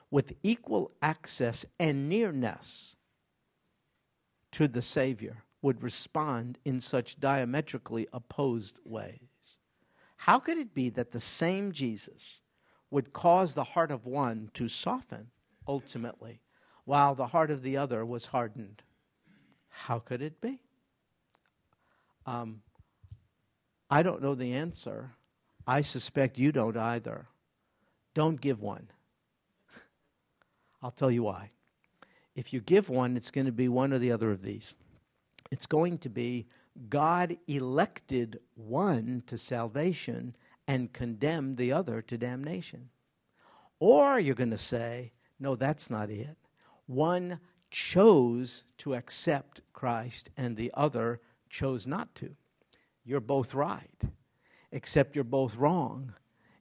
[0.08, 2.96] with equal access and nearness
[4.52, 9.25] to the Savior would respond in such diametrically opposed ways?
[10.26, 12.40] How could it be that the same Jesus
[12.90, 15.28] would cause the heart of one to soften
[15.68, 16.40] ultimately,
[16.84, 18.82] while the heart of the other was hardened?
[19.68, 20.60] How could it be?
[22.26, 22.62] Um,
[23.88, 25.12] I don't know the answer,
[25.64, 27.28] I suspect you don't either.
[28.12, 28.88] Don't give one.
[30.82, 31.50] I'll tell you why.
[32.34, 34.74] If you give one, it's going to be one or the other of these.
[35.52, 36.48] It's going to be
[36.88, 40.36] God elected one to salvation
[40.68, 42.90] and condemned the other to damnation.
[43.78, 46.36] Or you're going to say, no, that's not it.
[46.86, 52.34] One chose to accept Christ and the other chose not to.
[53.04, 54.02] You're both right
[54.72, 56.12] except you're both wrong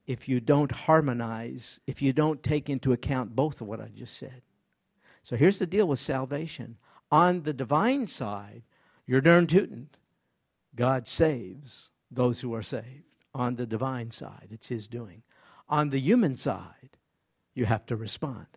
[0.06, 4.18] if you don't harmonize, if you don't take into account both of what I just
[4.18, 4.42] said.
[5.24, 6.78] So here's the deal with salvation.
[7.12, 8.64] On the divine side,
[9.08, 9.90] you're darn tootin'.
[10.76, 13.04] God saves those who are saved.
[13.34, 15.24] On the divine side, it's His doing.
[15.68, 16.98] On the human side,
[17.54, 18.48] you have to respond.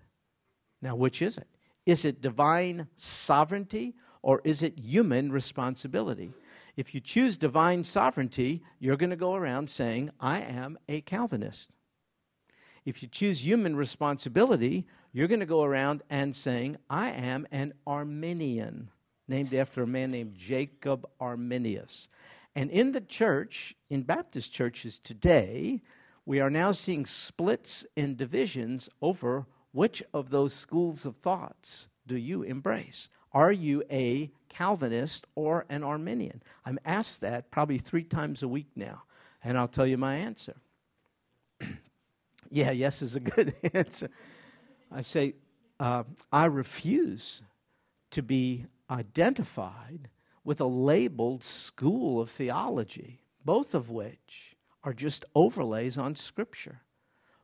[0.80, 1.48] Now, which is it?
[1.86, 6.32] Is it divine sovereignty or is it human responsibility?
[6.76, 11.70] If you choose divine sovereignty, you're going to go around saying, I am a Calvinist.
[12.84, 17.74] If you choose human responsibility, you're going to go around and saying, I am an
[17.86, 18.90] Arminian,
[19.28, 22.08] named after a man named Jacob Arminius.
[22.56, 25.82] And in the church, in Baptist churches today,
[26.24, 32.16] we are now seeing splits and divisions over which of those schools of thoughts do
[32.16, 33.08] you embrace?
[33.32, 36.42] Are you a Calvinist or an Arminian?
[36.64, 39.02] I'm asked that probably three times a week now,
[39.44, 40.56] and I'll tell you my answer.
[42.50, 44.08] yeah, yes is a good answer.
[44.90, 45.34] I say,
[45.78, 47.42] uh, I refuse
[48.10, 50.08] to be identified
[50.44, 56.80] with a labeled school of theology, both of which are just overlays on Scripture.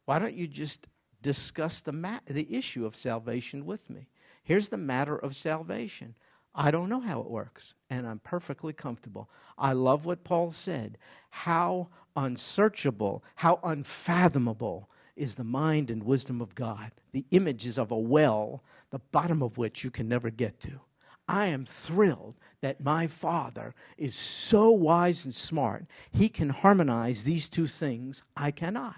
[0.05, 0.87] Why don't you just
[1.23, 4.09] discuss the, ma- the issue of salvation with me?
[4.43, 6.15] Here's the matter of salvation.
[6.55, 9.29] I don't know how it works, and I'm perfectly comfortable.
[9.59, 10.99] I love what Paul said.
[11.31, 16.93] How unsearchable, how unfathomable is the mind and wisdom of God.
[17.13, 20.81] The image is of a well, the bottom of which you can never get to.
[21.29, 27.49] I am thrilled that my Father is so wise and smart, he can harmonize these
[27.49, 28.23] two things.
[28.37, 28.97] I cannot.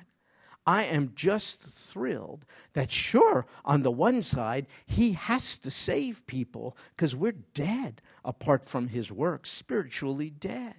[0.67, 6.77] I am just thrilled that, sure, on the one side, he has to save people
[6.97, 10.75] because we're dead apart from his work, spiritually dead.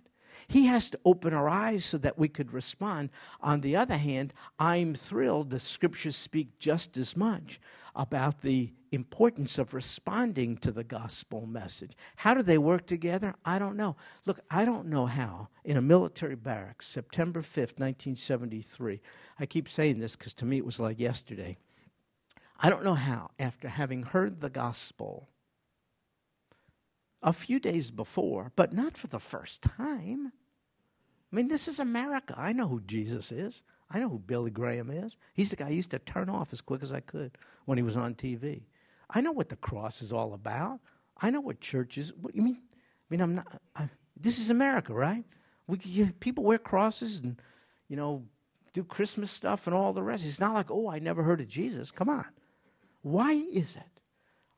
[0.50, 3.10] He has to open our eyes so that we could respond.
[3.42, 7.60] On the other hand, I'm thrilled the scriptures speak just as much
[7.96, 11.92] about the importance of responding to the gospel message.
[12.16, 13.36] How do they work together?
[13.44, 13.98] I don't know.
[14.26, 19.02] Look, I don't know how in a military barracks, September 5th, 1973.
[19.40, 21.58] I keep saying this because to me it was like yesterday.
[22.60, 25.28] I don't know how, after having heard the gospel
[27.22, 30.32] a few days before, but not for the first time.
[31.32, 32.36] I mean, this is America.
[32.38, 33.64] I know who Jesus is.
[33.90, 35.18] I know who Billy Graham is.
[35.34, 37.84] He's the guy I used to turn off as quick as I could when he
[37.84, 38.62] was on TV.
[39.10, 40.80] I know what the cross is all about.
[41.20, 42.14] I know what church is.
[42.14, 42.62] What, you mean?
[42.74, 43.62] I mean, I'm not.
[43.76, 45.24] I, this is America, right?
[45.68, 47.42] We, you, people wear crosses and,
[47.88, 48.24] you know,
[48.74, 50.26] do Christmas stuff and all the rest.
[50.26, 51.92] It's not like, oh, I never heard of Jesus.
[51.92, 52.26] Come on.
[53.02, 53.97] Why is it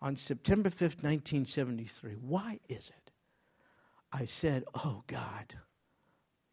[0.02, 2.14] on September 5th, 1973?
[2.14, 3.12] Why is it?
[4.12, 5.56] I said, oh, God,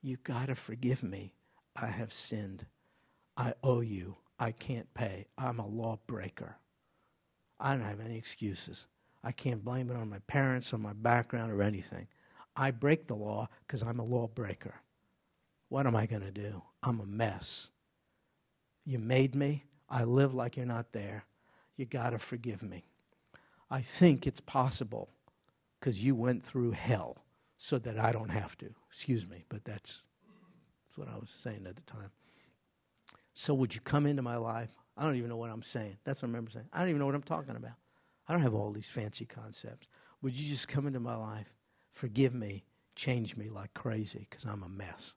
[0.02, 1.34] you got to forgive me.
[1.74, 2.66] I have sinned.
[3.36, 4.16] I owe you.
[4.38, 5.26] I can't pay.
[5.38, 6.56] I'm a lawbreaker.
[7.58, 8.86] I don't have any excuses.
[9.24, 12.08] I can't blame it on my parents, on my background, or anything.
[12.54, 14.74] I break the law because I'm a lawbreaker.
[15.68, 16.62] What am I going to do?
[16.82, 17.70] I'm a mess.
[18.84, 19.64] You made me.
[19.88, 21.24] I live like you're not there.
[21.76, 22.84] You got to forgive me.
[23.70, 25.10] I think it's possible
[25.80, 27.24] because you went through hell
[27.56, 28.66] so that I don't have to.
[28.90, 30.02] Excuse me, but that's,
[30.88, 32.10] that's what I was saying at the time.
[33.34, 34.70] So, would you come into my life?
[34.96, 35.98] I don't even know what I'm saying.
[36.04, 36.68] That's what I remember saying.
[36.72, 37.74] I don't even know what I'm talking about.
[38.28, 39.88] I don't have all these fancy concepts.
[40.22, 41.52] Would you just come into my life,
[41.92, 45.14] forgive me, change me like crazy because I'm a mess?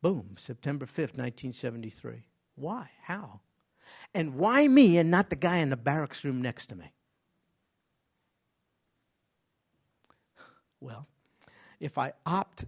[0.00, 2.26] Boom, September 5th, 1973.
[2.54, 2.88] Why?
[3.02, 3.40] How?
[4.14, 6.92] And why me and not the guy in the barracks room next to me?
[10.80, 11.06] Well,
[11.80, 12.66] if I opt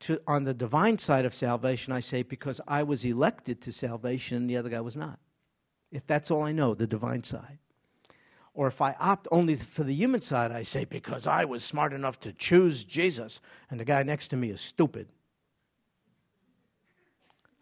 [0.00, 4.36] to, on the divine side of salvation, I say because I was elected to salvation
[4.38, 5.18] and the other guy was not.
[5.90, 7.58] If that's all I know, the divine side.
[8.54, 11.92] Or if I opt only for the human side, I say because I was smart
[11.92, 15.08] enough to choose Jesus and the guy next to me is stupid.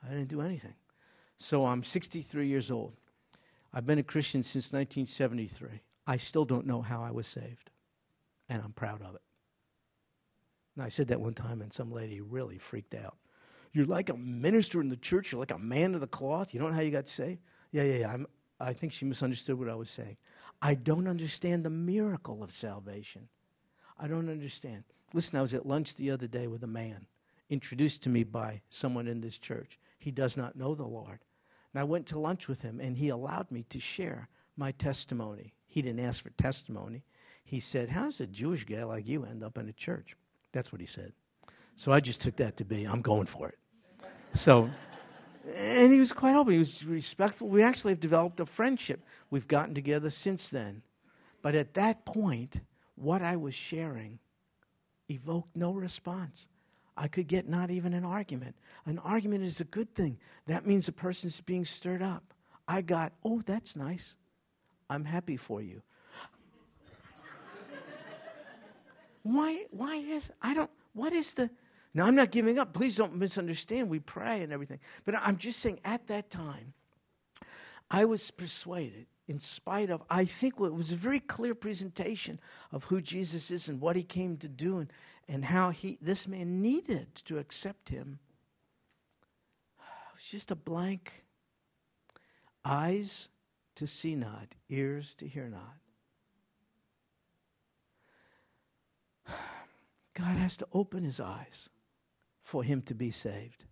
[0.05, 0.75] I didn't do anything.
[1.39, 2.95] So I'm 63 years old.
[3.73, 5.81] I've been a Christian since 1973.
[6.07, 7.71] I still don't know how I was saved,
[8.49, 9.23] and I'm proud of it.
[10.75, 13.17] And I said that one time, and some lady really freaked out.
[13.73, 15.31] You're like a minister in the church.
[15.31, 16.55] You're like a man of the cloth.
[16.55, 17.41] You don't know how you got saved?
[17.71, 18.13] Yeah, yeah, yeah.
[18.13, 18.27] I'm,
[18.59, 20.17] I think she misunderstood what I was saying.
[20.63, 23.29] I don't understand the miracle of salvation.
[23.99, 24.85] I don't understand.
[25.13, 27.07] Listen, I was at lunch the other day with a man
[27.51, 29.79] introduced to me by someone in this church.
[29.99, 31.21] He does not know the Lord.
[31.73, 35.55] And I went to lunch with him, and he allowed me to share my testimony.
[35.67, 37.05] He didn't ask for testimony.
[37.45, 40.17] He said, How does a Jewish guy like you end up in a church?
[40.53, 41.13] That's what he said.
[41.77, 43.59] So I just took that to be, I'm going for it.
[44.35, 44.69] So,
[45.55, 46.53] and he was quite open.
[46.53, 47.49] He was respectful.
[47.49, 49.05] We actually have developed a friendship.
[49.31, 50.83] We've gotten together since then.
[51.41, 52.61] But at that point,
[52.97, 54.19] what I was sharing
[55.09, 56.49] evoked no response.
[56.99, 58.57] I could get not even an argument.
[58.85, 60.19] An argument is a good thing.
[60.47, 62.35] That means the person's being stirred up.
[62.67, 64.17] I got, oh, that's nice.
[64.91, 65.81] I'm happy for you.
[69.23, 71.49] why, why is, I don't, what is the,
[71.95, 72.73] now I'm not giving up.
[72.73, 73.89] Please don't misunderstand.
[73.89, 74.81] We pray and everything.
[75.05, 76.75] But I'm just saying at that time,
[77.91, 82.41] I was persuaded, in spite of, I think it was a very clear presentation
[82.73, 84.91] of who Jesus is and what he came to do and,
[85.29, 88.19] and how he, this man needed to accept him.
[89.79, 91.27] It was just a blank
[92.65, 93.29] eyes
[93.77, 95.77] to see not, ears to hear not.
[100.15, 101.69] God has to open his eyes
[102.43, 103.67] for him to be saved.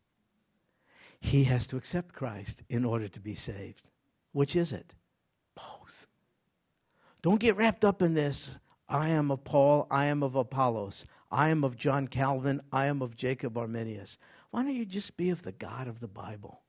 [1.19, 3.89] He has to accept Christ in order to be saved.
[4.33, 4.93] Which is it?
[7.27, 8.53] Don't get wrapped up in this.
[8.89, 13.03] I am of Paul, I am of Apollos, I am of John Calvin, I am
[13.03, 14.17] of Jacob Arminius.
[14.53, 16.61] Why don't you just be of the God of the Bible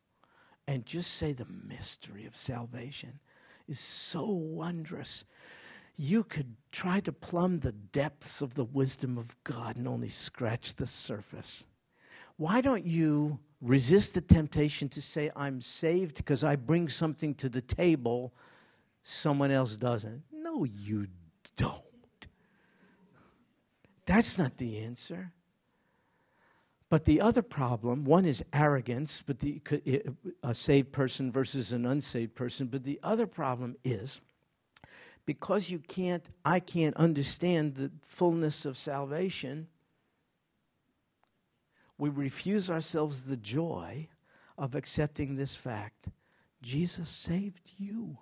[0.68, 3.20] and just say the mystery of salvation
[3.68, 5.26] is so wondrous?
[5.96, 10.74] You could try to plumb the depths of the wisdom of God and only scratch
[10.74, 11.66] the surface.
[12.38, 17.48] Why don't you resist the temptation to say, I'm saved because I bring something to
[17.48, 18.34] the table
[19.04, 20.24] someone else doesn't?
[20.58, 21.08] No, you
[21.56, 21.84] don't.
[24.06, 25.32] That's not the answer.
[26.90, 29.62] But the other problem, one is arrogance, but the,
[30.42, 32.68] a saved person versus an unsaved person.
[32.68, 34.22] But the other problem is
[35.26, 39.68] because you can't, I can't understand the fullness of salvation,
[41.98, 44.08] we refuse ourselves the joy
[44.58, 46.08] of accepting this fact
[46.64, 48.18] Jesus saved you.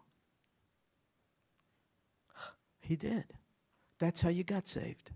[2.86, 3.26] He did.
[4.00, 5.12] That's how you got saved.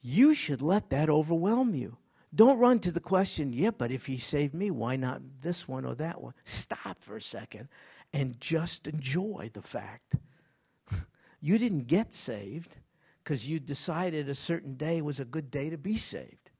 [0.00, 1.96] You should let that overwhelm you.
[2.34, 5.84] Don't run to the question, yeah, but if he saved me, why not this one
[5.84, 6.34] or that one?
[6.44, 7.68] Stop for a second
[8.12, 10.16] and just enjoy the fact.
[11.40, 12.76] you didn't get saved
[13.22, 16.50] because you decided a certain day was a good day to be saved.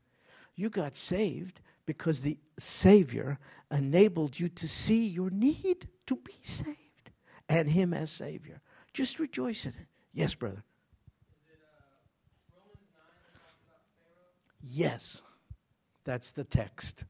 [0.55, 3.39] You got saved because the Savior
[3.71, 7.11] enabled you to see your need to be saved
[7.49, 8.61] and Him as Savior.
[8.93, 9.89] Just rejoice in it.
[10.17, 10.65] Yes, brother.
[11.47, 11.83] It, uh,
[14.67, 15.21] yes,
[16.05, 17.05] that's the text,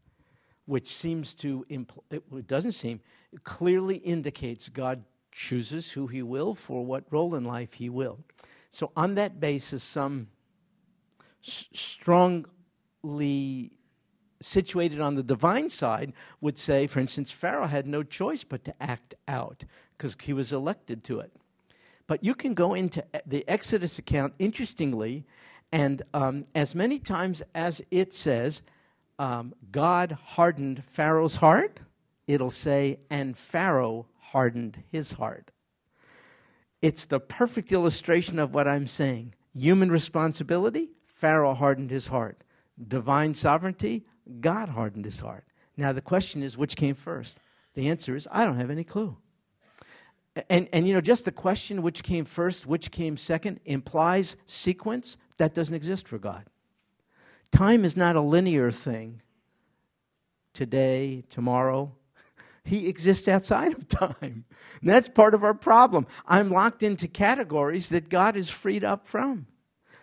[0.64, 3.00] which seems to, impl- it doesn't seem,
[3.32, 8.18] it clearly indicates God chooses who He will for what role in life He will.
[8.70, 10.26] So, on that basis, some
[11.46, 12.44] s- strong
[14.40, 18.74] situated on the divine side would say, for instance, Pharaoh had no choice but to
[18.82, 19.62] act out
[19.96, 21.32] because he was elected to it.
[22.06, 25.24] But you can go into the Exodus account, interestingly,
[25.72, 28.62] and um, as many times as it says,
[29.18, 31.80] um, God hardened Pharaoh's heart,
[32.26, 35.50] it'll say, and Pharaoh hardened his heart.
[36.82, 39.34] It's the perfect illustration of what I'm saying.
[39.54, 42.42] Human responsibility, Pharaoh hardened his heart
[42.88, 44.04] divine sovereignty,
[44.40, 45.44] God hardened his heart.
[45.76, 47.38] Now, the question is, which came first?
[47.74, 49.16] The answer is, I don't have any clue.
[50.50, 55.16] And, and you know, just the question, which came first, which came second, implies sequence
[55.38, 56.44] that doesn't exist for God.
[57.50, 59.22] Time is not a linear thing.
[60.52, 61.92] Today, tomorrow,
[62.64, 64.18] he exists outside of time.
[64.20, 64.44] And
[64.82, 66.06] that's part of our problem.
[66.26, 69.46] I'm locked into categories that God is freed up from.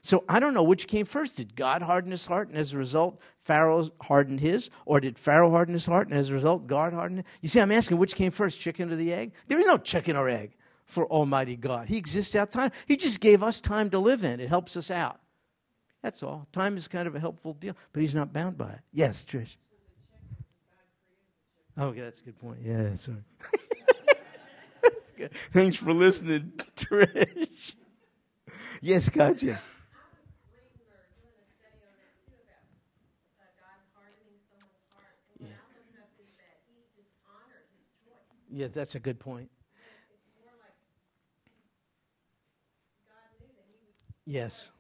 [0.06, 1.38] So I don't know which came first.
[1.38, 4.70] Did God harden his heart, and as a result, Pharaoh hardened his?
[4.86, 7.26] Or did Pharaoh harden his heart, and as a result, God hardened it?
[7.42, 9.32] You see, I'm asking which came first, chicken or the egg?
[9.48, 11.88] There is no chicken or egg for Almighty God.
[11.88, 12.72] He exists out time.
[12.86, 14.42] He just gave us time to live in.
[14.42, 15.22] It helps us out.
[16.02, 16.50] That's all.
[16.52, 18.80] Time is kind of a helpful deal, but he's not bound by it.
[18.92, 19.56] Yes, Trish.
[21.78, 22.60] Oh, okay, that's a good point.
[22.62, 23.24] Yeah, sorry.
[25.54, 27.76] Thanks for listening, Trish.
[28.82, 29.62] Yes, gotcha.
[38.56, 39.50] Yeah, that's a good point.
[44.26, 44.72] Yes.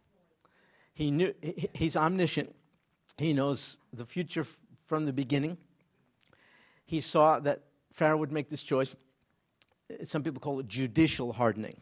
[0.93, 1.34] He knew
[1.74, 2.53] he's omniscient.
[3.17, 4.45] He knows the future
[4.86, 5.57] from the beginning.
[6.86, 8.93] He saw that Pharaoh would make this choice.
[10.03, 11.82] Some people call it judicial hardening.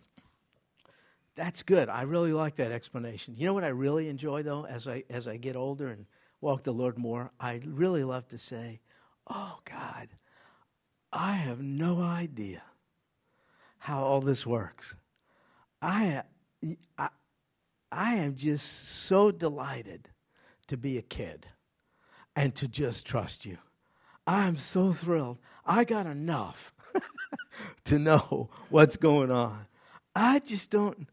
[1.35, 1.89] That's good.
[1.89, 3.35] I really like that explanation.
[3.37, 6.05] You know what I really enjoy though as I as I get older and
[6.39, 7.31] walk the Lord more?
[7.37, 8.79] I really love to say,
[9.27, 10.07] oh, God,
[11.13, 12.63] I have no idea
[13.79, 14.95] how all this works.
[15.81, 16.23] I,
[16.97, 17.09] I,
[17.91, 20.09] I am just so delighted
[20.67, 21.47] to be a kid
[22.35, 23.57] and to just trust you.
[24.25, 25.39] I'm so thrilled.
[25.65, 26.73] I got enough
[27.85, 29.65] to know what's going on.
[30.15, 31.09] I just don't,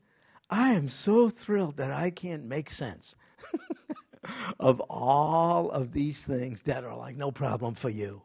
[0.50, 3.16] I am so thrilled that I can't make sense
[4.60, 8.22] of all of these things that are like no problem for you.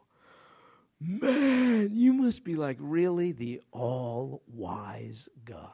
[1.00, 5.70] Man, you must be like really the all wise God.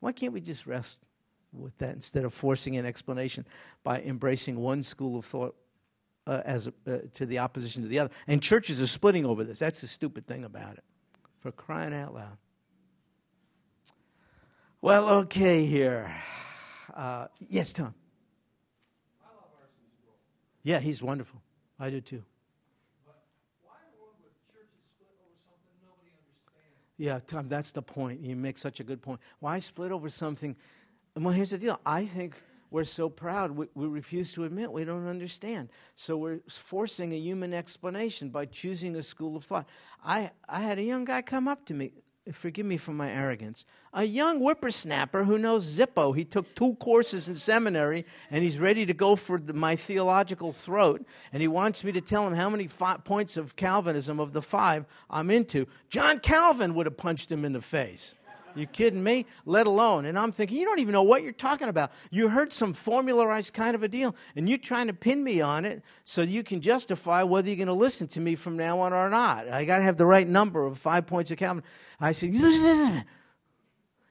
[0.00, 0.98] Why can't we just rest
[1.52, 3.46] with that instead of forcing an explanation
[3.82, 5.56] by embracing one school of thought
[6.26, 8.10] uh, as uh, to the opposition to the other?
[8.26, 9.58] And churches are splitting over this.
[9.58, 10.84] That's the stupid thing about it.
[11.40, 12.36] For crying out loud.
[14.82, 16.14] Well, okay, here.
[16.94, 17.94] Uh, yes, Tom.
[20.62, 21.40] Yeah, he's wonderful.
[21.78, 22.22] I do too.
[27.00, 28.20] Yeah, Tom, that's the point.
[28.20, 29.20] You make such a good point.
[29.38, 30.54] Why split over something?
[31.16, 31.80] Well, here's the deal.
[31.86, 32.36] I think
[32.70, 35.70] we're so proud, we, we, refuse to admit we don't understand.
[35.94, 39.66] So we're forcing a human explanation by choosing a school of thought.
[40.04, 41.92] I, I had a young guy come up to me
[42.36, 46.14] forgive me for my arrogance, a young whippersnapper who knows Zippo.
[46.14, 50.52] He took two courses in seminary and he's ready to go for the, my theological
[50.52, 51.04] throat.
[51.32, 52.68] And he wants me to tell him how many
[53.04, 55.66] points of Calvinism of the five I'm into.
[55.88, 58.14] John Calvin would have punched him in the face.
[58.54, 59.26] You kidding me?
[59.44, 60.06] Let alone.
[60.06, 61.92] And I'm thinking, you don't even know what you're talking about.
[62.10, 65.64] You heard some formularized kind of a deal, and you're trying to pin me on
[65.64, 68.92] it so you can justify whether you're going to listen to me from now on
[68.92, 69.48] or not.
[69.48, 71.64] I got to have the right number of five points of Calvin.
[72.00, 72.34] I said,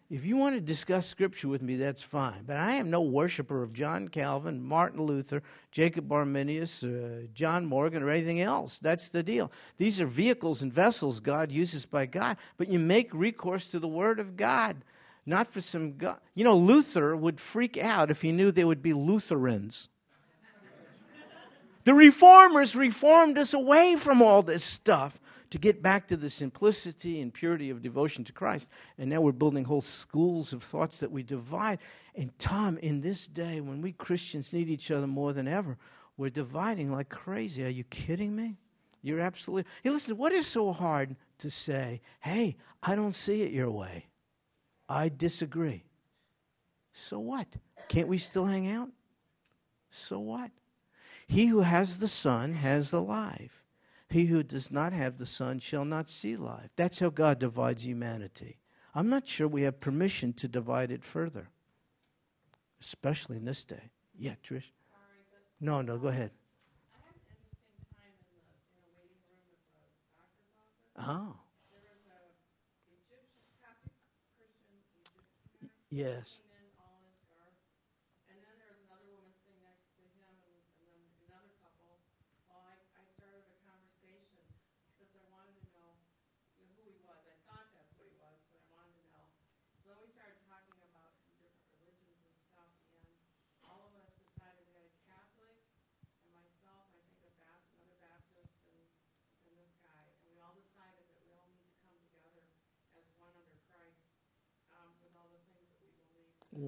[0.10, 2.44] if you want to discuss scripture with me, that's fine.
[2.48, 8.02] But I am no worshiper of John Calvin, Martin Luther, Jacob Arminius, uh, John Morgan,
[8.02, 8.80] or anything else.
[8.80, 9.52] That's the deal.
[9.78, 13.88] These are vehicles and vessels God uses by God, but you make recourse to the
[13.88, 14.78] Word of God,
[15.28, 16.18] not for some God.
[16.34, 19.90] You know, Luther would freak out if he knew there would be Lutherans.
[21.84, 25.20] the reformers reformed us away from all this stuff
[25.50, 28.70] to get back to the simplicity and purity of devotion to Christ.
[28.98, 31.80] And now we're building whole schools of thoughts that we divide.
[32.16, 35.78] And Tom, in this day when we Christians need each other more than ever,
[36.18, 37.64] we're dividing like crazy.
[37.64, 38.58] Are you kidding me?
[39.02, 39.72] You're absolutely.
[39.82, 44.08] Hey, listen, what is so hard to say, hey, I don't see it your way?
[44.88, 45.84] I disagree.
[46.92, 47.48] So what?
[47.88, 48.90] Can't we still hang out?
[49.90, 50.52] So what?
[51.28, 53.64] He who has the Son has the life.
[54.10, 56.72] He who does not have the Son shall not see life.
[56.76, 58.58] That's how God divides humanity.
[58.96, 61.50] I'm not sure we have permission to divide it further,
[62.82, 63.92] especially in this day.
[64.18, 64.64] Yeah, Trish?
[64.64, 65.22] Sorry,
[65.62, 66.32] no, no, go ahead.
[70.98, 71.36] Oh.
[75.92, 76.40] Yes.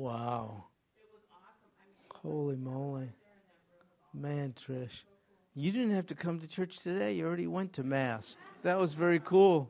[0.01, 0.63] Wow.
[2.23, 3.09] Holy moly.
[4.15, 5.03] Man, Trish.
[5.53, 7.13] You didn't have to come to church today.
[7.13, 8.35] You already went to Mass.
[8.63, 9.69] That was very cool.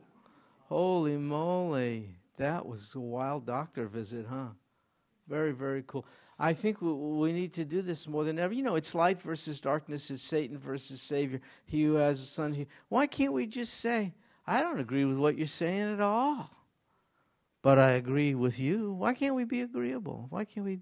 [0.70, 2.16] Holy moly.
[2.38, 4.46] That was a wild doctor visit, huh?
[5.28, 6.06] Very, very cool.
[6.38, 8.54] I think we need to do this more than ever.
[8.54, 11.42] You know, it's light versus darkness, it's Satan versus Savior.
[11.66, 12.54] He who has a son.
[12.54, 14.14] He, why can't we just say,
[14.46, 16.48] I don't agree with what you're saying at all?
[17.62, 18.92] But I agree with you.
[18.92, 20.26] Why can't we be agreeable?
[20.30, 20.80] Why can't we?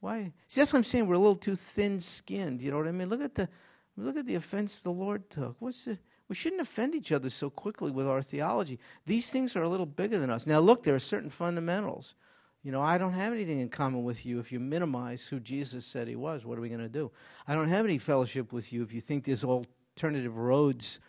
[0.00, 0.32] Why?
[0.48, 1.06] See, that's what I'm saying.
[1.06, 2.60] We're a little too thin-skinned.
[2.60, 3.08] You know what I mean?
[3.08, 3.48] Look at the,
[3.96, 5.56] look at the offense the Lord took.
[5.58, 5.98] What's the?
[6.28, 8.78] We shouldn't offend each other so quickly with our theology.
[9.04, 10.46] These things are a little bigger than us.
[10.46, 12.14] Now, look, there are certain fundamentals.
[12.62, 15.84] You know, I don't have anything in common with you if you minimize who Jesus
[15.84, 16.44] said he was.
[16.44, 17.10] What are we going to do?
[17.46, 21.00] I don't have any fellowship with you if you think there's alternative roads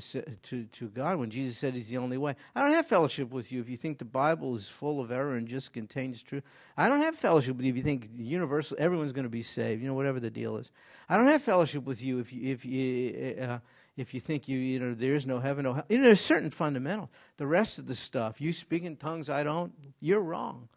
[0.00, 2.34] to, to, to God when Jesus said He's the only way.
[2.54, 5.34] I don't have fellowship with you if you think the Bible is full of error
[5.34, 6.42] and just contains truth.
[6.76, 9.82] I don't have fellowship with you if you think universal everyone's going to be saved.
[9.82, 10.70] You know, whatever the deal is.
[11.08, 13.58] I don't have fellowship with you if you if you uh,
[13.96, 15.84] if you think you you know there is no heaven, no hell.
[15.88, 17.10] You know, there's certain fundamental.
[17.36, 19.72] The rest of the stuff, you speak in tongues, I don't.
[20.00, 20.68] You're wrong,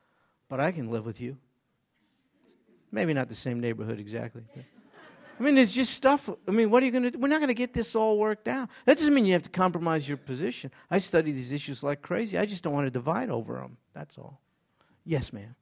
[0.50, 1.38] but I can live with you.
[2.92, 4.44] Maybe not the same neighborhood exactly.
[4.56, 4.64] But.
[5.38, 6.30] I mean, there's just stuff.
[6.48, 7.20] I mean, what are you going to do?
[7.20, 8.70] We're not going to get this all worked out.
[8.86, 10.72] That doesn't mean you have to compromise your position.
[10.90, 12.38] I study these issues like crazy.
[12.38, 13.78] I just don't want to divide over them.
[13.94, 14.40] That's all.
[15.04, 15.56] Yes, ma'am.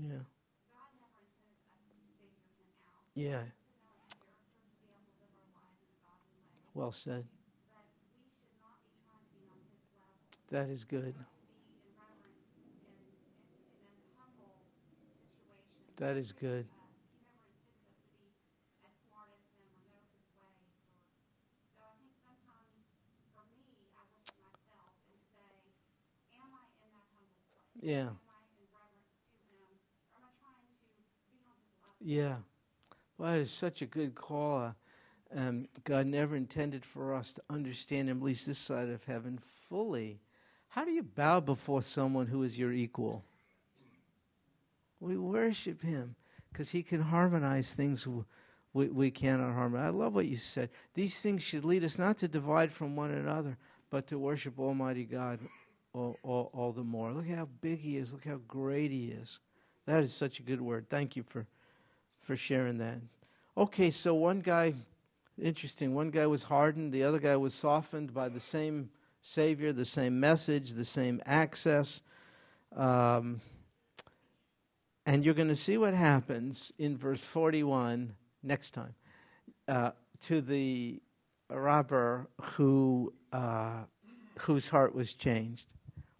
[0.00, 0.18] Yeah.
[3.16, 3.42] Yeah.
[6.72, 7.24] Well said.
[10.50, 11.14] That is good.
[15.96, 16.66] That is good.
[27.80, 28.08] Yeah.
[32.00, 32.36] Yeah.
[33.18, 34.74] Well, it's such a good call.
[35.34, 39.38] Um, God never intended for us to understand Him, at least this side of heaven,
[39.68, 40.20] fully.
[40.68, 43.24] How do you bow before someone who is your equal?
[45.00, 46.14] We worship Him
[46.52, 48.06] because He can harmonize things
[48.72, 49.88] we, we cannot harmonize.
[49.88, 50.70] I love what you said.
[50.94, 53.56] These things should lead us not to divide from one another,
[53.90, 55.40] but to worship Almighty God
[55.92, 57.12] all, all, all the more.
[57.12, 58.12] Look how big He is.
[58.12, 59.40] Look how great He is.
[59.86, 60.86] That is such a good word.
[60.90, 61.46] Thank you for,
[62.22, 62.98] for sharing that.
[63.56, 64.74] Okay, so one guy
[65.40, 65.94] Interesting.
[65.94, 68.90] One guy was hardened, the other guy was softened by the same
[69.20, 72.02] Savior, the same message, the same access.
[72.74, 73.40] Um,
[75.06, 78.94] and you're going to see what happens in verse 41 next time
[79.66, 79.90] uh,
[80.20, 81.00] to the
[81.50, 83.84] robber who, uh,
[84.38, 85.66] whose heart was changed.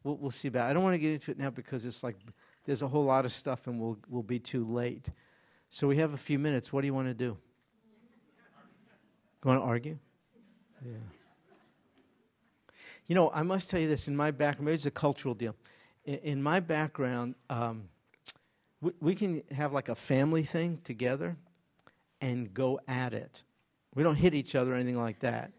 [0.05, 0.71] We'll, we'll see about it.
[0.71, 2.17] I don't want to get into it now because it's like
[2.65, 5.11] there's a whole lot of stuff and we'll, we'll be too late.
[5.71, 6.73] So we have a few minutes.
[6.73, 7.37] What do you want to do?
[9.45, 9.99] You want to argue?
[10.85, 10.93] Yeah.
[13.09, 15.57] You know, I must tell you this in my background, maybe it's a cultural deal.
[16.05, 17.89] In, in my background, um,
[18.81, 21.37] we, we can have like a family thing together
[22.21, 23.43] and go at it.
[23.95, 25.53] We don't hit each other or anything like that.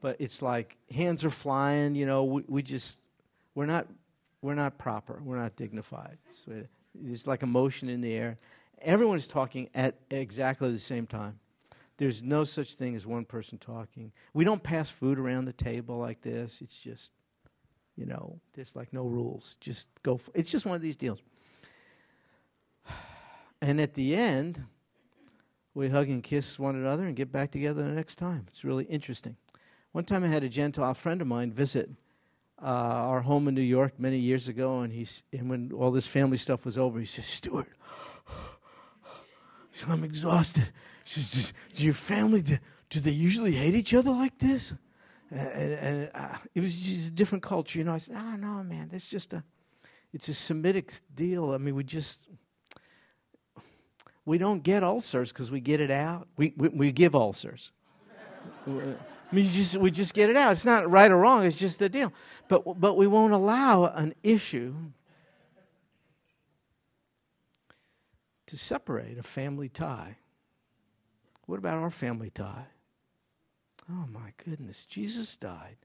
[0.00, 3.06] But it's like hands are flying, you know, we, we just,
[3.54, 3.86] we're not,
[4.40, 5.20] we're not proper.
[5.24, 6.18] We're not dignified.
[6.30, 6.64] So
[7.04, 8.38] it's like emotion in the air.
[8.80, 11.38] Everyone's talking at exactly the same time.
[12.02, 14.10] There's no such thing as one person talking.
[14.34, 16.60] We don't pass food around the table like this.
[16.60, 17.12] It's just,
[17.96, 19.54] you know, there's like no rules.
[19.60, 20.16] Just go.
[20.16, 21.22] For, it's just one of these deals.
[23.60, 24.64] And at the end,
[25.74, 28.46] we hug and kiss one another and get back together the next time.
[28.48, 29.36] It's really interesting.
[29.92, 31.88] One time I had a Gentile friend of mine visit
[32.60, 36.08] uh, our home in New York many years ago, and, he's, and when all this
[36.08, 37.68] family stuff was over, he said, Stuart,
[39.86, 40.72] I'm exhausted.
[41.04, 42.58] Says, Do your family, do,
[42.90, 44.72] do they usually hate each other like this?
[45.30, 47.78] And, and uh, it was just a different culture.
[47.78, 49.42] You know, I said, Oh, no, man, that's just a,
[50.12, 51.52] it's a Semitic deal.
[51.52, 52.28] I mean, we just,
[54.24, 56.28] we don't get ulcers because we get it out.
[56.36, 57.72] We, we, we give ulcers.
[58.66, 58.70] I
[59.34, 60.52] mean, just, we just get it out.
[60.52, 61.44] It's not right or wrong.
[61.46, 62.12] It's just the deal.
[62.48, 64.74] But, but we won't allow an issue
[68.46, 70.18] to separate a family tie.
[71.46, 72.66] What about our family tie?
[73.90, 75.76] Oh my goodness, Jesus died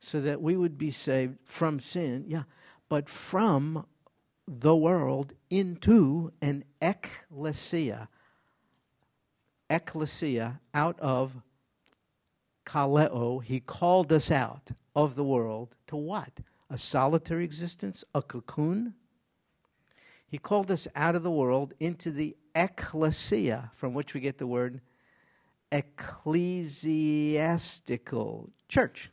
[0.00, 2.44] so that we would be saved from sin, yeah,
[2.88, 3.86] but from
[4.46, 8.08] the world into an ecclesia.
[9.68, 11.42] Ecclesia, out of
[12.64, 16.40] kaleo, he called us out of the world to what?
[16.70, 18.04] A solitary existence?
[18.14, 18.94] A cocoon?
[20.26, 24.46] He called us out of the world into the ecclesia, from which we get the
[24.46, 24.80] word
[25.70, 29.10] ecclesiastical church.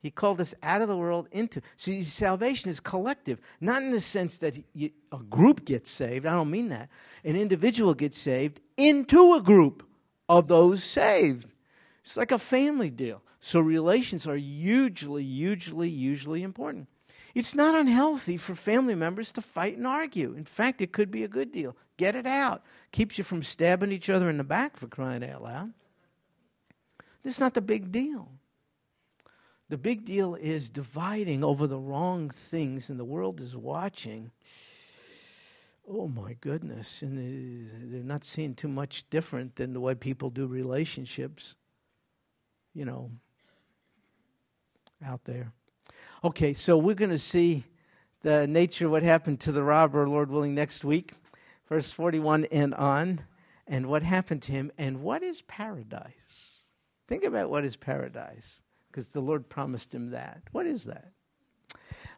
[0.00, 1.60] He called us out of the world into.
[1.76, 6.24] See, salvation is collective, not in the sense that you, a group gets saved.
[6.24, 6.88] I don't mean that.
[7.24, 9.82] An individual gets saved into a group
[10.28, 11.48] of those saved.
[12.04, 13.22] It's like a family deal.
[13.40, 16.88] So relations are hugely, hugely, hugely important.
[17.34, 20.34] It's not unhealthy for family members to fight and argue.
[20.34, 21.76] In fact, it could be a good deal.
[21.96, 22.62] Get it out.
[22.92, 25.72] Keeps you from stabbing each other in the back for crying out loud.
[27.28, 28.30] This is not the big deal.
[29.68, 34.30] The big deal is dividing over the wrong things, and the world is watching.
[35.86, 37.02] Oh my goodness.
[37.02, 41.54] And they're not seeing too much different than the way people do relationships,
[42.72, 43.10] you know,
[45.04, 45.52] out there.
[46.24, 47.64] Okay, so we're going to see
[48.22, 51.12] the nature of what happened to the robber, Lord willing, next week,
[51.68, 53.20] verse 41 and on,
[53.66, 56.47] and what happened to him, and what is paradise.
[57.08, 58.60] Think about what is paradise.
[58.90, 60.42] because the Lord promised him that.
[60.52, 61.12] What is that?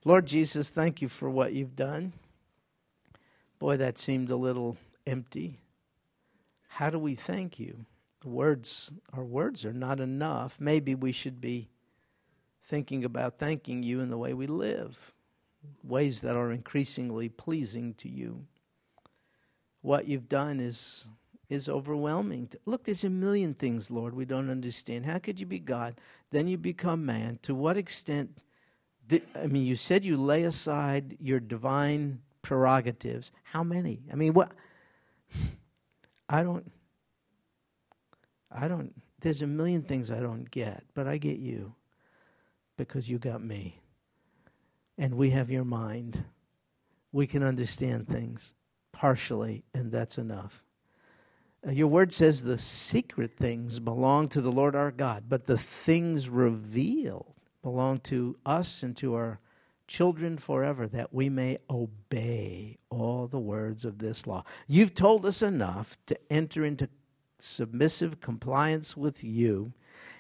[0.05, 2.13] Lord Jesus, thank you for what you've done.
[3.59, 4.77] Boy, that seemed a little
[5.07, 5.59] empty.
[6.69, 7.85] How do we thank you?
[8.25, 10.59] Words, our words are not enough.
[10.61, 11.69] Maybe we should be
[12.63, 15.13] thinking about thanking you in the way we live,
[15.83, 18.47] ways that are increasingly pleasing to you.
[19.83, 21.07] What you've done is
[21.51, 22.49] is overwhelming.
[22.65, 25.05] Look, there's a million things, Lord, we don't understand.
[25.05, 26.01] How could you be God?
[26.31, 27.41] Then you become man.
[27.43, 28.39] To what extent?
[29.09, 33.33] Did, I mean, you said you lay aside your divine prerogatives.
[33.43, 33.99] How many?
[34.13, 34.53] I mean, what?
[36.29, 36.71] I don't.
[38.53, 38.95] I don't.
[39.21, 41.75] There's a million things I don't get, but I get you
[42.77, 43.81] because you got me.
[44.97, 46.25] And we have your mind.
[47.13, 48.55] We can understand things
[48.93, 50.63] partially, and that's enough.
[51.67, 55.59] Uh, your word says the secret things belong to the Lord our God, but the
[55.59, 59.41] things revealed belong to us and to our
[59.87, 64.45] children forever, that we may obey all the words of this law.
[64.67, 66.89] You've told us enough to enter into
[67.39, 69.73] submissive compliance with you,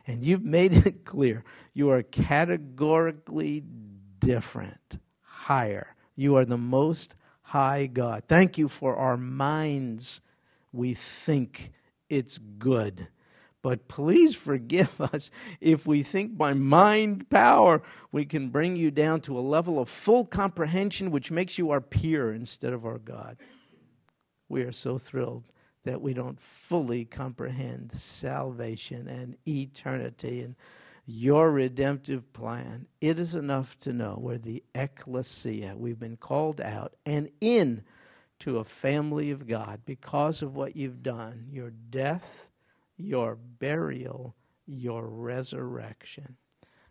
[0.06, 3.62] and you've made it clear you are categorically
[4.18, 5.94] different, higher.
[6.16, 8.24] You are the most high God.
[8.28, 10.20] Thank you for our minds
[10.72, 11.72] we think
[12.08, 13.08] it's good.
[13.62, 19.20] But please forgive us if we think by mind power we can bring you down
[19.22, 23.36] to a level of full comprehension which makes you our peer instead of our God.
[24.48, 25.44] We are so thrilled
[25.84, 30.56] that we don't fully comprehend salvation and eternity and
[31.06, 32.86] your redemptive plan.
[33.00, 35.74] It is enough to know we're the ecclesia.
[35.76, 37.82] We've been called out and in
[38.40, 42.48] to a family of God because of what you've done your death,
[42.96, 44.34] your burial,
[44.66, 46.36] your resurrection.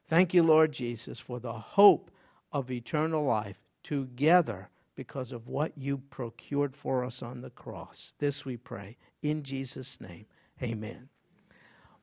[0.05, 2.11] Thank you, Lord Jesus, for the hope
[2.51, 8.13] of eternal life together because of what you procured for us on the cross.
[8.19, 10.25] This we pray in Jesus' name.
[10.61, 11.09] Amen.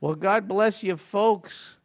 [0.01, 1.77] Well, God bless you, folks.